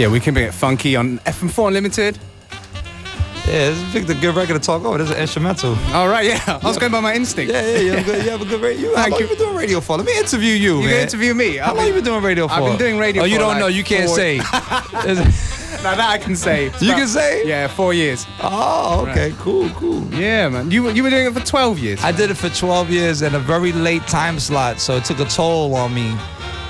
Yeah, 0.00 0.08
we 0.08 0.18
can 0.18 0.32
bring 0.32 0.46
it 0.46 0.54
funky 0.54 0.96
on 0.96 1.18
FM4 1.26 1.68
Unlimited. 1.68 2.18
Yeah, 3.46 3.68
this 3.68 3.94
is 3.94 4.08
a 4.08 4.14
good 4.14 4.34
record 4.34 4.54
to 4.54 4.58
talk 4.58 4.82
over. 4.82 4.96
This 4.96 5.10
is 5.10 5.16
instrumental. 5.18 5.76
All 5.92 6.08
right, 6.08 6.24
yeah. 6.24 6.40
I 6.62 6.66
was 6.66 6.78
going 6.78 6.90
by 6.90 7.00
my 7.00 7.14
instinct. 7.14 7.52
Yeah, 7.52 7.60
yeah, 7.66 7.78
you 7.80 7.90
have 7.92 8.00
a 8.00 8.04
good, 8.10 8.24
you 8.24 8.30
have 8.30 8.40
a 8.40 8.44
good 8.46 8.62
radio. 8.62 8.96
How 8.96 9.08
long 9.10 9.20
you. 9.20 9.26
you 9.26 9.36
been 9.36 9.44
doing 9.44 9.56
radio 9.56 9.80
for? 9.82 9.98
Let 9.98 10.06
me 10.06 10.16
interview 10.18 10.54
you, 10.54 10.76
You 10.76 10.80
man. 10.84 10.88
can 10.88 11.02
interview 11.02 11.34
me. 11.34 11.56
How 11.58 11.74
long 11.74 11.86
you 11.86 11.92
been 11.92 12.02
doing 12.04 12.22
radio 12.22 12.48
for? 12.48 12.54
I've 12.54 12.64
been 12.64 12.78
doing 12.78 12.96
radio 12.96 13.24
Oh, 13.24 13.26
you 13.26 13.36
don't 13.36 13.48
like 13.48 13.58
know. 13.58 13.66
You 13.66 13.84
can't 13.84 14.06
four- 14.06 14.16
say. 14.16 14.38
Now 15.82 15.94
that 15.96 16.08
I 16.10 16.16
can 16.18 16.34
say. 16.34 16.66
It's 16.66 16.80
You 16.80 16.88
about- 16.92 16.98
can 17.00 17.08
say? 17.08 17.46
Yeah, 17.46 17.66
four 17.68 17.92
years. 17.92 18.26
oh, 18.42 19.06
okay, 19.08 19.34
cool, 19.38 19.68
cool. 19.70 20.02
Yeah, 20.14 20.48
man. 20.48 20.70
You 20.70 20.88
you 20.90 21.02
were 21.02 21.10
doing 21.10 21.26
it 21.26 21.32
for 21.34 21.40
12 21.44 21.78
years. 21.78 22.02
I 22.04 22.12
did 22.12 22.30
it 22.30 22.36
for 22.36 22.48
12 22.48 22.90
years 22.90 23.20
in 23.22 23.34
a 23.34 23.38
very 23.38 23.72
late 23.72 24.06
time 24.06 24.38
slot, 24.38 24.80
so 24.80 24.96
it 24.96 25.04
took 25.04 25.18
a 25.20 25.24
toll 25.26 25.74
on 25.74 25.94
me. 25.94 26.14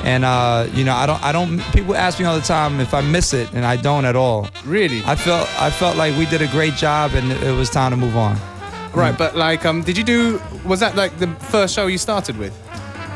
And 0.04 0.24
uh, 0.24 0.68
you 0.72 0.84
know, 0.84 0.94
I 0.94 1.06
don't, 1.06 1.22
I 1.22 1.32
don't. 1.32 1.60
People 1.72 1.94
ask 1.94 2.18
me 2.18 2.24
all 2.24 2.36
the 2.36 2.44
time 2.44 2.80
if 2.80 2.94
I 2.94 3.00
miss 3.02 3.34
it, 3.34 3.52
and 3.52 3.64
I 3.64 3.76
don't 3.76 4.04
at 4.04 4.16
all. 4.16 4.48
Really? 4.64 5.02
I 5.04 5.14
felt, 5.14 5.48
I 5.60 5.70
felt 5.70 5.96
like 5.96 6.16
we 6.16 6.26
did 6.26 6.42
a 6.42 6.48
great 6.48 6.74
job, 6.74 7.12
and 7.14 7.30
it 7.32 7.52
was 7.52 7.68
time 7.68 7.90
to 7.90 7.96
move 7.96 8.16
on. 8.16 8.38
Right, 8.94 9.16
but 9.16 9.36
like, 9.36 9.64
um, 9.66 9.82
did 9.82 9.96
you 9.96 10.04
do? 10.04 10.40
Was 10.64 10.80
that 10.80 10.96
like 10.96 11.18
the 11.18 11.28
first 11.52 11.74
show 11.74 11.86
you 11.86 11.98
started 11.98 12.36
with? 12.38 12.52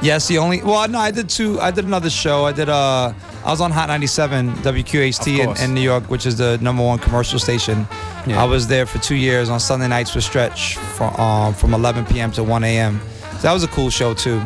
Yes, 0.03 0.29
the 0.29 0.39
only. 0.39 0.63
Well, 0.63 0.87
no, 0.89 0.99
I 0.99 1.11
did 1.11 1.29
two. 1.29 1.59
I 1.61 1.71
did 1.71 1.87
another 1.87 2.11
show. 2.11 2.45
I 2.45 2.53
did 2.53 2.69
uh, 2.69 3.13
I 3.45 3.51
was 3.51 3.61
on 3.61 3.71
Hot 3.73 3.89
97 3.89 4.53
WQHT 4.57 5.39
in, 5.39 5.63
in 5.63 5.75
New 5.75 5.81
York, 5.81 6.05
which 6.11 6.25
is 6.25 6.39
the 6.39 6.57
number 6.59 6.83
one 6.83 6.99
commercial 6.99 7.39
station. 7.39 7.87
Yeah. 8.27 8.43
I 8.43 8.47
was 8.47 8.67
there 8.67 8.87
for 8.87 8.99
two 8.99 9.17
years 9.17 9.51
on 9.51 9.61
Sunday 9.61 9.87
nights 9.87 10.15
with 10.15 10.25
Stretch 10.25 10.77
from 10.77 11.15
um, 11.17 11.55
from 11.55 11.75
11 11.75 12.07
p.m. 12.07 12.31
to 12.33 12.43
1 12.43 12.65
a.m. 12.65 13.01
So 13.33 13.43
that 13.43 13.53
was 13.53 13.65
a 13.65 13.69
cool 13.69 13.91
show 13.91 14.15
too. 14.15 14.43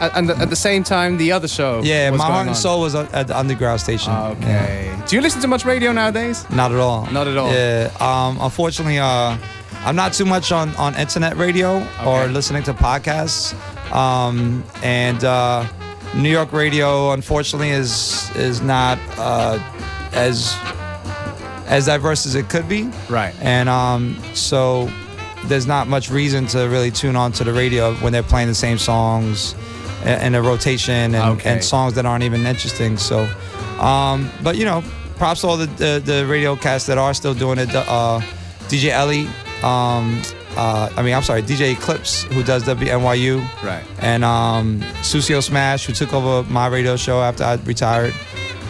And 0.00 0.30
at 0.30 0.50
the 0.50 0.56
same 0.56 0.84
time, 0.84 1.16
the 1.16 1.32
other 1.32 1.48
show. 1.48 1.82
Yeah, 1.82 2.10
was 2.10 2.18
my 2.18 2.24
going 2.24 2.32
heart 2.34 2.40
and 2.42 2.50
on. 2.50 2.54
soul 2.56 2.80
was 2.82 2.94
at 2.94 3.26
the 3.26 3.36
underground 3.36 3.80
station. 3.80 4.12
Okay. 4.12 4.96
Do 5.06 5.16
you 5.16 5.22
listen 5.22 5.40
to 5.40 5.48
much 5.48 5.64
radio 5.64 5.92
nowadays? 5.92 6.48
Not 6.50 6.72
at 6.72 6.78
all. 6.78 7.06
Not 7.10 7.26
at 7.26 7.36
all. 7.36 7.52
Yeah. 7.52 7.90
Um, 8.00 8.38
unfortunately, 8.40 8.98
uh, 8.98 9.36
I'm 9.84 9.96
not 9.96 10.12
too 10.12 10.24
much 10.24 10.52
on, 10.52 10.74
on 10.76 10.94
internet 10.96 11.36
radio 11.36 11.86
or 12.04 12.26
listening 12.26 12.62
to 12.64 12.74
podcasts. 12.74 13.54
Um, 13.92 14.64
and 14.82 15.24
uh, 15.24 15.66
New 16.14 16.30
York 16.30 16.52
radio, 16.52 17.12
unfortunately, 17.12 17.70
is 17.70 18.30
is 18.36 18.60
not 18.60 18.98
uh, 19.16 19.58
as 20.12 20.54
as 21.66 21.86
diverse 21.86 22.26
as 22.26 22.34
it 22.34 22.48
could 22.48 22.68
be. 22.68 22.90
Right. 23.08 23.34
And 23.40 23.68
um, 23.68 24.22
so 24.34 24.90
there's 25.44 25.66
not 25.66 25.86
much 25.86 26.10
reason 26.10 26.46
to 26.48 26.68
really 26.68 26.90
tune 26.90 27.16
on 27.16 27.32
to 27.32 27.44
the 27.44 27.52
radio 27.52 27.94
when 27.96 28.12
they're 28.12 28.22
playing 28.22 28.48
the 28.48 28.54
same 28.54 28.78
songs 28.78 29.54
in 30.04 30.34
a 30.34 30.42
rotation 30.42 31.14
and, 31.14 31.38
Okay. 31.38 31.50
and 31.50 31.64
songs 31.64 31.94
that 31.94 32.06
aren't 32.06 32.24
even 32.24 32.46
interesting. 32.46 32.96
So, 32.96 33.28
um, 33.80 34.30
but 34.42 34.56
you 34.56 34.64
know, 34.64 34.82
props 35.16 35.40
to 35.42 35.48
all 35.48 35.56
the, 35.56 35.66
the, 35.66 36.02
the 36.04 36.26
radio 36.26 36.56
casts 36.56 36.86
that 36.86 36.98
are 36.98 37.14
still 37.14 37.34
doing 37.34 37.58
it. 37.58 37.74
Uh, 37.74 38.20
DJ 38.68 38.90
Ellie, 38.90 39.26
um, 39.62 40.20
uh, 40.56 40.90
I 40.96 41.02
mean, 41.02 41.14
I'm 41.14 41.22
sorry, 41.22 41.42
DJ 41.42 41.72
Eclipse, 41.72 42.24
who 42.24 42.42
does 42.42 42.64
WNYU. 42.64 43.40
Right. 43.62 43.84
And 44.00 44.24
um, 44.24 44.80
Sucio 45.02 45.42
Smash, 45.42 45.86
who 45.86 45.92
took 45.92 46.12
over 46.12 46.48
my 46.50 46.66
radio 46.66 46.96
show 46.96 47.20
after 47.22 47.44
I 47.44 47.54
retired. 47.64 48.12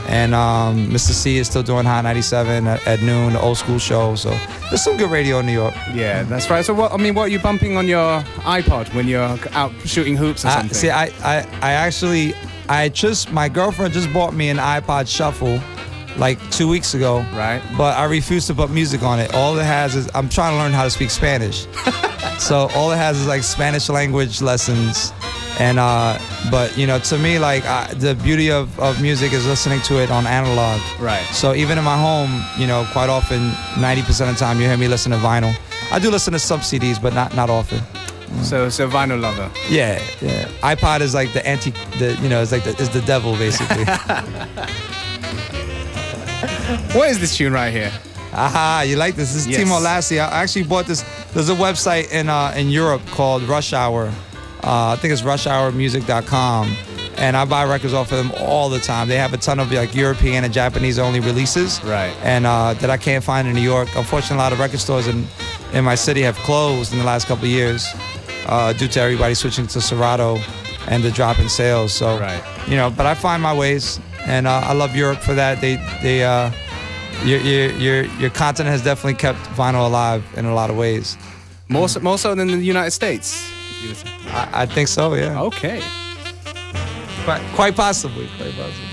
And 0.09 0.35
um, 0.35 0.89
Mr. 0.89 1.13
Cee 1.13 1.37
is 1.37 1.49
still 1.49 1.63
doing 1.63 1.85
Hot 1.85 2.03
97 2.03 2.67
at, 2.67 2.87
at 2.87 3.03
noon, 3.03 3.35
the 3.35 3.41
old 3.41 3.59
school 3.59 3.79
show. 3.79 4.15
So 4.15 4.31
there's 4.71 4.83
some 4.83 4.97
good 4.97 5.11
radio 5.11 5.39
in 5.41 5.47
New 5.47 5.53
York. 5.53 5.75
Yeah, 5.93 6.23
that's 6.23 6.49
right. 6.49 6.65
So 6.65 6.73
what? 6.73 6.93
I 6.93 6.97
mean, 6.97 7.15
what 7.15 7.25
are 7.25 7.29
you 7.29 7.39
bumping 7.39 7.77
on 7.77 7.87
your 7.87 8.23
iPod 8.43 8.93
when 8.95 9.07
you're 9.07 9.39
out 9.53 9.73
shooting 9.85 10.17
hoops 10.17 10.45
or 10.45 10.49
I, 10.49 10.55
something? 10.55 10.75
see, 10.75 10.91
I, 10.91 11.05
I, 11.23 11.47
I 11.61 11.73
actually, 11.73 12.35
I 12.71 12.89
just, 12.89 13.31
my 13.33 13.51
girlfriend 13.51 13.93
just 13.93 14.11
bought 14.13 14.33
me 14.35 14.49
an 14.49 14.57
iPod 14.57 15.09
Shuffle 15.09 15.61
like 16.17 16.39
two 16.51 16.69
weeks 16.69 16.95
ago. 16.95 17.19
Right. 17.35 17.63
But 17.77 17.97
I 17.97 18.05
refuse 18.05 18.47
to 18.47 18.55
put 18.55 18.71
music 18.71 19.03
on 19.03 19.21
it. 19.21 19.35
All 19.35 19.59
it 19.59 19.65
has 19.65 19.95
is, 19.95 20.09
I'm 20.15 20.29
trying 20.29 20.55
to 20.55 20.59
learn 20.59 20.73
how 20.73 20.85
to 20.85 20.91
speak 20.91 21.11
Spanish. 21.11 21.67
so 22.39 22.69
all 22.75 22.91
it 22.93 22.97
has 22.97 23.21
is 23.21 23.27
like 23.27 23.43
Spanish 23.43 23.89
language 23.89 24.41
lessons. 24.41 25.13
And, 25.59 25.79
uh, 25.79 26.19
but 26.51 26.77
you 26.79 26.87
know, 26.87 26.99
to 27.01 27.19
me, 27.19 27.39
like 27.39 27.65
I, 27.65 27.93
the 27.95 28.15
beauty 28.15 28.51
of, 28.51 28.79
of 28.79 29.03
music 29.03 29.33
is 29.33 29.45
listening 29.47 29.81
to 29.83 30.01
it 30.01 30.11
on 30.11 30.27
analog. 30.27 30.81
Right. 31.01 31.25
So 31.33 31.53
even 31.55 31.79
in 31.79 31.85
my 31.85 31.97
home, 31.97 32.43
you 32.59 32.67
know, 32.67 32.87
quite 32.93 33.11
often, 33.11 33.51
90% 33.75 34.29
of 34.29 34.35
the 34.35 34.39
time, 34.39 34.61
you 34.61 34.67
hear 34.67 34.77
me 34.77 34.87
listen 34.89 35.11
to 35.13 35.19
vinyl. 35.19 35.57
I 35.91 35.99
do 35.99 36.11
listen 36.11 36.33
to 36.33 36.39
some 36.39 36.61
CDs, 36.61 37.01
but 37.01 37.15
not 37.15 37.35
not 37.35 37.51
often. 37.51 37.81
So, 38.43 38.69
so 38.69 38.89
vinyl 38.89 39.21
lover. 39.21 39.51
Yeah, 39.71 40.01
yeah. 40.21 40.47
iPod 40.63 41.01
is 41.01 41.15
like 41.15 41.33
the 41.33 41.45
anti, 41.47 41.71
the 41.99 42.17
you 42.23 42.29
know, 42.29 42.43
it's 42.43 42.53
like 42.53 42.63
the 42.63 42.77
is 42.81 42.91
the 42.91 43.01
devil 43.01 43.33
basically. 43.37 43.85
What 46.95 47.11
is 47.11 47.19
this 47.19 47.37
tune 47.37 47.53
right 47.53 47.73
here? 47.73 47.91
Aha, 48.33 48.85
you 48.87 48.97
like 48.97 49.15
this? 49.17 49.33
This 49.33 49.47
is 49.47 49.49
Yes. 49.49 49.61
Timo 49.61 49.81
Lassy. 49.83 50.21
I 50.21 50.43
actually 50.43 50.65
bought 50.65 50.87
this. 50.87 51.03
There's 51.33 51.49
a 51.49 51.55
website 51.55 52.13
in 52.13 52.29
uh, 52.29 52.53
in 52.57 52.69
Europe 52.69 53.03
called 53.07 53.43
Rush 53.45 53.73
Hour. 53.73 54.13
Uh, 54.63 54.93
I 54.93 54.97
think 54.97 55.13
it's 55.13 55.23
rushhourmusic.com. 55.23 56.77
And 57.17 57.37
I 57.37 57.45
buy 57.45 57.65
records 57.65 57.95
off 57.95 58.13
of 58.13 58.19
them 58.19 58.31
all 58.39 58.69
the 58.69 58.79
time. 58.79 59.09
They 59.09 59.17
have 59.17 59.33
a 59.33 59.39
ton 59.39 59.59
of 59.59 59.73
like 59.73 59.93
European 59.95 60.45
and 60.45 60.53
Japanese 60.53 60.99
only 61.01 61.19
releases. 61.19 61.83
Right. 61.83 62.15
And 62.23 62.47
uh, 62.47 62.75
that 62.75 62.91
I 62.91 62.97
can't 62.97 63.25
find 63.25 63.49
in 63.49 63.55
New 63.55 63.61
York. 63.61 63.89
Unfortunately, 63.97 64.37
a 64.37 64.41
lot 64.41 64.53
of 64.53 64.61
record 64.61 64.79
stores 64.79 65.09
in, 65.09 65.27
in 65.73 65.85
my 65.85 65.97
city 65.97 66.23
have 66.23 66.37
closed 66.37 66.93
in 66.93 66.99
the 67.01 67.05
last 67.05 67.27
couple 67.27 67.45
of 67.45 67.51
years 67.51 67.85
uh, 68.47 68.73
due 68.73 68.87
to 68.89 69.01
everybody 69.01 69.35
switching 69.35 69.67
to 69.67 69.81
Serato 69.81 70.39
and 70.87 71.03
the 71.03 71.11
drop 71.11 71.41
in 71.41 71.49
sales. 71.49 71.93
So, 71.93 72.19
Right. 72.21 72.43
you 72.69 72.77
know, 72.77 72.89
but 72.89 73.05
I 73.05 73.15
find 73.15 73.43
my 73.43 73.53
ways, 73.55 73.99
and 74.25 74.47
uh, 74.47 74.61
I 74.65 74.73
love 74.73 74.95
Europe 74.95 75.19
for 75.19 75.35
that. 75.35 75.61
They, 75.61 75.75
they, 76.03 76.23
uh, 76.23 76.53
your, 77.25 77.41
your, 77.41 77.71
your, 77.73 78.05
your 78.21 78.31
continent 78.31 78.71
has 78.73 78.85
definitely 78.85 79.15
kept 79.15 79.41
vinyl 79.57 79.87
alive 79.87 80.25
in 80.37 80.45
a 80.45 80.55
lot 80.55 80.71
of 80.71 80.77
ways. 80.77 81.19
More 81.69 81.89
so, 81.89 81.99
more 81.99 82.17
so 82.17 82.35
than 82.37 82.47
the 82.47 82.57
United 82.59 82.93
States. 82.93 83.45
I, 84.29 84.63
I 84.63 84.67
think 84.67 84.89
so, 84.89 85.15
yeah. 85.15 85.41
Okay. 85.43 85.83
Quite, 87.25 87.43
quite 87.55 87.77
possibly. 87.77 88.29
Quite 88.37 88.55
possibly. 88.57 88.89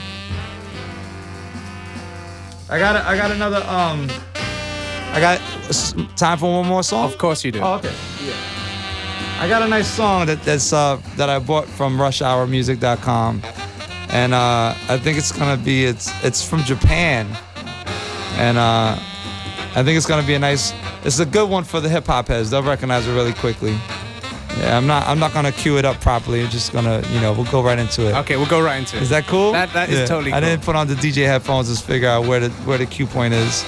I 2.70 2.80
got, 2.80 2.96
a, 2.96 3.08
I 3.08 3.16
got 3.16 3.32
another. 3.32 3.64
Um, 3.68 4.10
I 5.14 5.20
got 5.20 5.40
time 6.18 6.38
for 6.38 6.52
one 6.52 6.68
more 6.68 6.84
song. 6.84 7.06
Of 7.06 7.18
course 7.18 7.46
you 7.46 7.52
do. 7.52 7.60
Oh, 7.62 7.76
okay. 7.76 7.94
Yeah. 8.26 8.34
I 9.40 9.48
got 9.48 9.62
a 9.62 9.68
nice 9.68 9.88
song 9.88 10.26
that 10.28 10.42
that's 10.44 10.74
uh, 10.74 11.00
that 11.18 11.30
I 11.30 11.40
bought 11.40 11.68
from 11.68 11.98
RushHourMusic.com, 11.98 13.42
and 14.10 14.34
uh, 14.34 14.74
I 14.90 14.98
think 14.98 15.18
it's 15.18 15.32
gonna 15.32 15.62
be 15.62 15.86
it's 15.86 16.10
it's 16.24 16.44
from 16.44 16.64
Japan, 16.64 17.28
and 18.38 18.58
uh, 18.58 18.98
I 19.76 19.84
think 19.84 19.98
it's 19.98 20.06
gonna 20.06 20.26
be 20.26 20.36
a 20.36 20.40
nice. 20.40 20.74
It's 21.04 21.20
a 21.20 21.26
good 21.26 21.50
one 21.50 21.64
for 21.66 21.80
the 21.80 21.90
hip 21.90 22.08
hop 22.08 22.30
heads. 22.30 22.50
They'll 22.50 22.64
recognize 22.64 23.08
it 23.08 23.14
really 23.14 23.34
quickly. 23.34 23.78
Yeah, 24.60 24.78
I'm 24.78 24.88
not 24.88 25.08
I'm 25.08 25.20
not 25.20 25.34
gonna 25.34 25.52
cue 25.52 25.78
it 25.78 25.86
up 25.86 26.00
properly. 26.00 26.42
I'm 26.44 26.50
just 26.50 26.72
gonna 26.72 27.04
you 27.12 27.20
know 27.20 27.34
we'll 27.34 27.52
go 27.52 27.62
right 27.62 27.78
into 27.78 28.08
it. 28.08 28.16
Okay, 28.16 28.38
we'll 28.38 28.46
go 28.48 28.62
right 28.62 28.78
into 28.78 28.98
it. 28.98 29.04
Is 29.04 29.10
that 29.10 29.28
cool? 29.28 29.52
That 29.52 29.72
that 29.74 29.90
is 29.90 30.00
Yeah. 30.00 30.06
totally 30.06 30.32
I 30.34 30.40
didn't 30.40 30.64
put 30.64 30.76
on 30.76 30.88
the 30.88 30.96
DJ 30.96 31.26
headphones 31.26 31.76
to 31.78 31.86
figure 31.86 32.08
out 32.08 32.26
where 32.26 32.40
the 32.40 32.50
where 32.66 32.78
the 32.78 32.86
cue 32.86 33.06
point 33.06 33.34
is. 33.34 33.66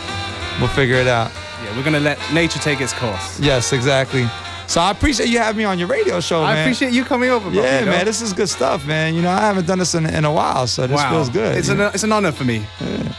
We'll 0.60 0.70
figure 0.70 0.96
it 0.96 1.08
out. 1.08 1.32
Yeah, 1.64 1.76
we're 1.76 1.84
gonna 1.84 2.00
let 2.00 2.18
nature 2.34 2.60
take 2.60 2.80
its 2.82 2.94
course. 2.94 3.40
Yes, 3.40 3.74
exactly. 3.74 4.28
So 4.68 4.82
I 4.82 4.92
appreciate 4.92 5.30
you 5.30 5.40
having 5.40 5.58
me 5.60 5.64
on 5.64 5.80
your 5.80 5.88
radio 5.88 6.20
show, 6.20 6.42
man. 6.42 6.50
I 6.50 6.54
man. 6.56 6.64
appreciate 6.68 6.92
you 6.94 7.06
coming 7.06 7.30
over. 7.30 7.50
bro, 7.50 7.62
Yeah, 7.64 7.80
you 7.80 7.86
know? 7.86 7.92
man, 7.92 8.06
this 8.06 8.22
is 8.22 8.34
good 8.34 8.50
stuff, 8.50 8.86
man. 8.86 9.16
You 9.16 9.22
know, 9.22 9.30
I 9.32 9.40
haven't 9.40 9.66
done 9.66 9.80
this 9.80 9.96
in, 9.96 10.06
in 10.06 10.26
a 10.26 10.32
while, 10.32 10.68
so 10.68 10.86
this 10.88 10.98
wow. 10.98 11.10
feels 11.10 11.30
good. 11.30 11.58
It's 11.58 11.70
an 11.70 11.78
know? 11.78 11.92
it's 11.94 12.04
an 12.04 12.12
honor 12.12 12.34
for 12.34 12.44
me. 12.44 12.66
Yeah, 12.82 13.14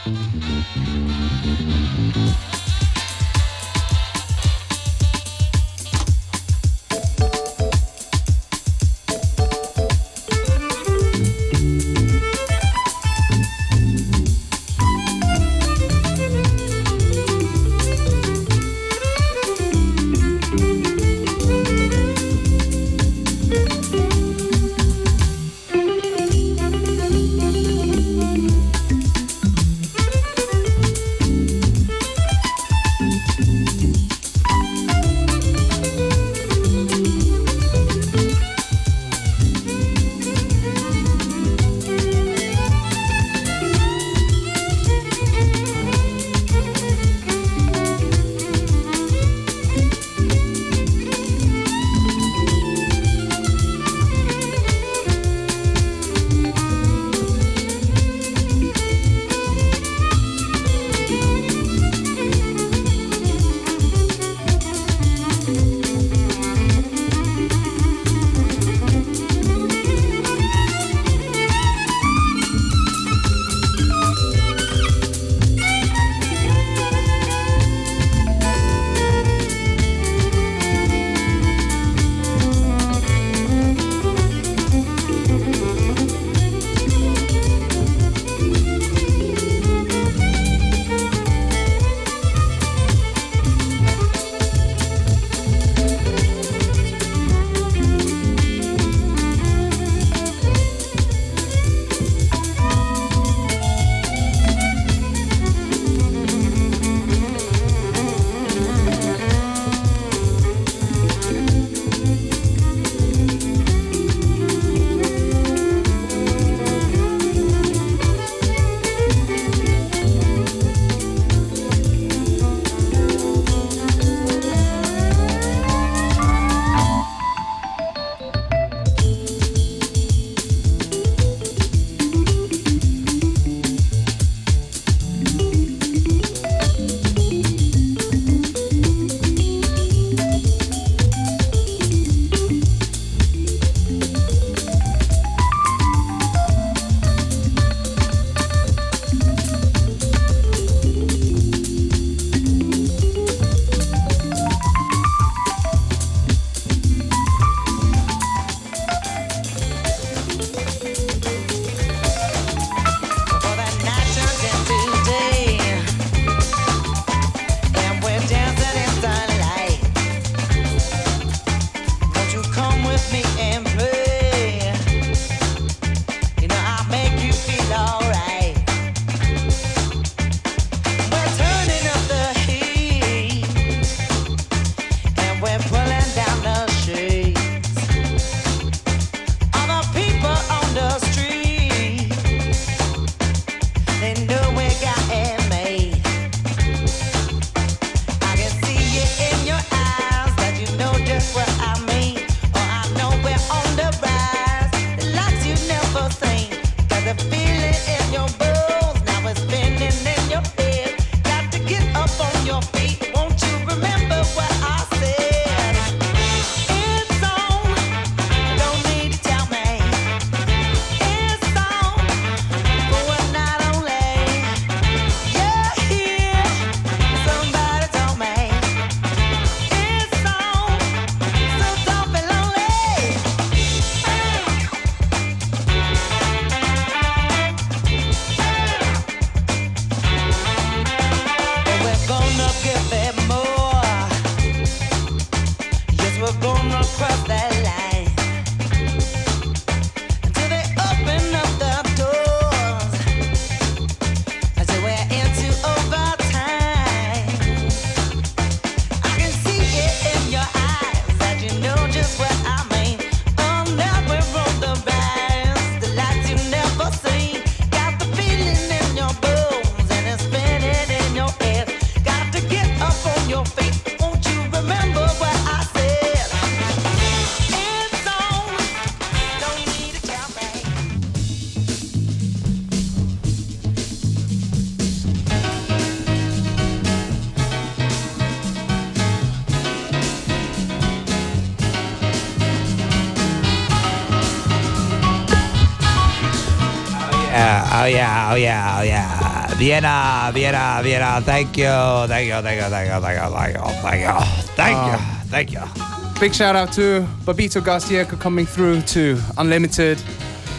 Oh 297.80 297.84
yeah, 297.84 298.32
oh 298.32 298.34
yeah, 298.34 298.78
oh 298.80 298.82
yeah. 298.82 299.54
Vienna, 299.54 300.32
Vienna, 300.34 300.80
Vienna. 300.82 301.20
Thank 301.22 301.56
you, 301.56 301.64
thank 302.08 302.26
you, 302.26 302.42
thank 302.42 302.58
you, 302.58 302.70
thank 302.72 302.88
you, 302.88 303.00
thank 303.00 303.22
you, 303.22 303.30
thank 303.30 303.54
you, 303.54 303.70
thank 303.82 304.00
you, 304.02 304.18
thank 304.56 304.76
you, 304.76 304.94
ah. 304.98 305.24
thank 305.26 305.52
you. 305.52 306.18
Big 306.18 306.34
shout 306.34 306.56
out 306.56 306.72
to 306.72 307.06
Bobbito 307.24 307.60
Garcieco 307.60 308.18
coming 308.18 308.46
through 308.46 308.80
to 308.82 309.20
Unlimited. 309.36 310.02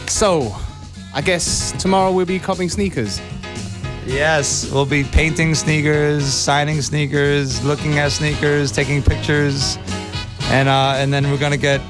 So, 0.06 0.56
I 1.12 1.20
guess 1.20 1.72
tomorrow 1.72 2.10
we'll 2.10 2.24
be 2.24 2.38
copying 2.38 2.70
sneakers. 2.70 3.20
Yes, 4.06 4.72
we'll 4.72 4.86
be 4.86 5.04
painting 5.04 5.54
sneakers, 5.54 6.24
signing 6.24 6.80
sneakers, 6.80 7.62
looking 7.62 7.98
at 7.98 8.12
sneakers, 8.12 8.72
taking 8.72 9.02
pictures, 9.02 9.76
and 10.44 10.70
uh, 10.70 10.94
and 10.96 11.12
then 11.12 11.30
we're 11.30 11.36
gonna 11.36 11.58
get 11.58 11.82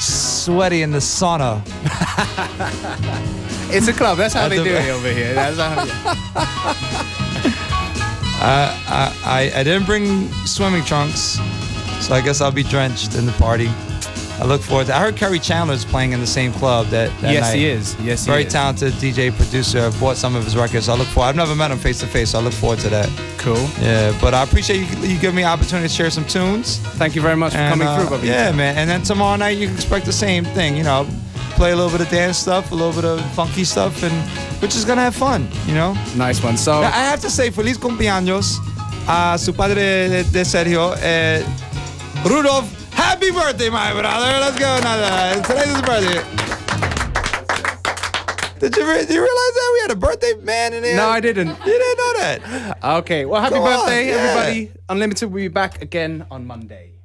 sweaty 0.00 0.82
in 0.82 0.90
the 0.90 0.98
sauna. 0.98 1.62
It's 3.68 3.88
a 3.88 3.92
club. 3.92 4.18
That's 4.18 4.34
how 4.34 4.48
they 4.48 4.58
the- 4.58 4.64
do 4.64 4.74
it 4.74 4.88
over 4.90 5.10
here. 5.10 5.34
That's 5.34 5.58
how. 5.58 5.74
Uh, 8.38 8.76
I, 8.88 9.12
I 9.24 9.60
I 9.60 9.64
didn't 9.64 9.86
bring 9.86 10.30
swimming 10.46 10.84
trunks, 10.84 11.38
so 12.00 12.14
I 12.14 12.20
guess 12.20 12.40
I'll 12.40 12.52
be 12.52 12.62
drenched 12.62 13.14
in 13.16 13.26
the 13.26 13.32
party. 13.32 13.68
I 14.38 14.44
look 14.44 14.60
forward 14.60 14.88
to. 14.88 14.94
I 14.94 15.00
heard 15.00 15.16
Kerri 15.16 15.42
Chandler 15.42 15.74
is 15.74 15.84
playing 15.86 16.12
in 16.12 16.20
the 16.20 16.26
same 16.26 16.52
club 16.52 16.88
that, 16.88 17.08
that 17.22 17.32
Yes, 17.32 17.48
night. 17.50 17.56
he 17.56 17.66
is. 17.66 17.96
Yes, 18.00 18.26
he 18.26 18.30
very 18.30 18.44
is. 18.44 18.52
talented 18.52 18.92
DJ 18.94 19.34
producer. 19.34 19.80
I've 19.80 19.98
bought 19.98 20.18
some 20.18 20.36
of 20.36 20.44
his 20.44 20.54
records. 20.54 20.90
I 20.90 20.94
look 20.94 21.08
forward. 21.08 21.28
I've 21.30 21.36
never 21.36 21.54
met 21.54 21.70
him 21.70 21.78
face 21.78 22.00
to 22.00 22.06
face, 22.06 22.30
so 22.32 22.38
I 22.40 22.42
look 22.42 22.52
forward 22.52 22.78
to 22.80 22.90
that. 22.90 23.08
Cool. 23.38 23.56
Yeah, 23.80 24.16
but 24.20 24.34
I 24.34 24.42
appreciate 24.42 24.80
you. 24.80 25.08
You 25.08 25.18
give 25.18 25.34
me 25.34 25.42
an 25.42 25.48
opportunity 25.48 25.88
to 25.88 25.94
share 25.94 26.10
some 26.10 26.26
tunes. 26.26 26.78
Thank 26.98 27.14
you 27.16 27.22
very 27.22 27.36
much 27.36 27.52
for 27.52 27.58
coming 27.60 27.88
uh, 27.88 27.98
through, 27.98 28.18
Bobbito. 28.18 28.24
Yeah, 28.26 28.52
man. 28.52 28.76
And 28.76 28.90
then 28.90 29.02
tomorrow 29.02 29.36
night 29.36 29.56
you 29.56 29.68
can 29.68 29.74
expect 29.76 30.04
the 30.04 30.12
same 30.12 30.44
thing. 30.44 30.76
You 30.76 30.82
know, 30.84 31.08
play 31.56 31.72
a 31.72 31.76
little 31.76 31.90
bit 31.90 32.00
of 32.06 32.10
dance 32.10 32.38
stuff, 32.38 32.70
a 32.70 32.74
little 32.74 32.92
bit 32.92 33.04
of 33.04 33.20
funky 33.34 33.64
stuff, 33.64 34.02
and 34.02 34.14
we're 34.60 34.68
just 34.68 34.86
gonna 34.86 35.00
have 35.00 35.16
fun. 35.16 35.48
You 35.66 35.74
know. 35.74 35.94
Nice 36.14 36.42
one. 36.42 36.56
So 36.56 36.72
I 36.72 36.90
have 37.10 37.20
to 37.22 37.30
say, 37.30 37.50
feliz 37.50 37.78
cumpleaños 37.78 38.58
a 39.08 39.38
su 39.38 39.52
padre 39.52 40.08
de, 40.24 40.44
Sergio, 40.44 40.94
eh, 41.00 41.42
Rudolph. 42.24 42.66
Happy 42.92 43.30
birthday, 43.30 43.70
my 43.70 43.92
brother. 43.92 44.40
Let's 44.40 44.58
go. 44.58 44.78
Nada. 44.82 45.42
Today's 45.42 45.72
his 45.72 45.82
birthday. 45.82 46.22
Did 48.58 48.74
you, 48.74 48.88
re- 48.88 49.04
did 49.04 49.10
you 49.10 49.20
realize 49.20 49.54
that 49.54 49.70
we 49.74 49.80
had 49.82 49.90
a 49.90 49.96
birthday 49.96 50.32
man 50.42 50.72
in 50.72 50.82
here? 50.82 50.96
No, 50.96 51.08
I 51.08 51.20
didn't. 51.20 51.48
You 51.48 51.78
didn't 51.78 51.98
know 51.98 52.12
that? 52.18 52.78
Okay. 53.00 53.26
Well, 53.26 53.40
happy 53.40 53.56
Go 53.56 53.62
on, 53.62 53.80
birthday, 53.80 54.08
yeah. 54.08 54.14
everybody. 54.14 54.72
Unlimited 54.88 55.30
will 55.30 55.36
be 55.36 55.48
back 55.48 55.82
again 55.82 56.26
on 56.30 56.46
Monday. 56.46 56.95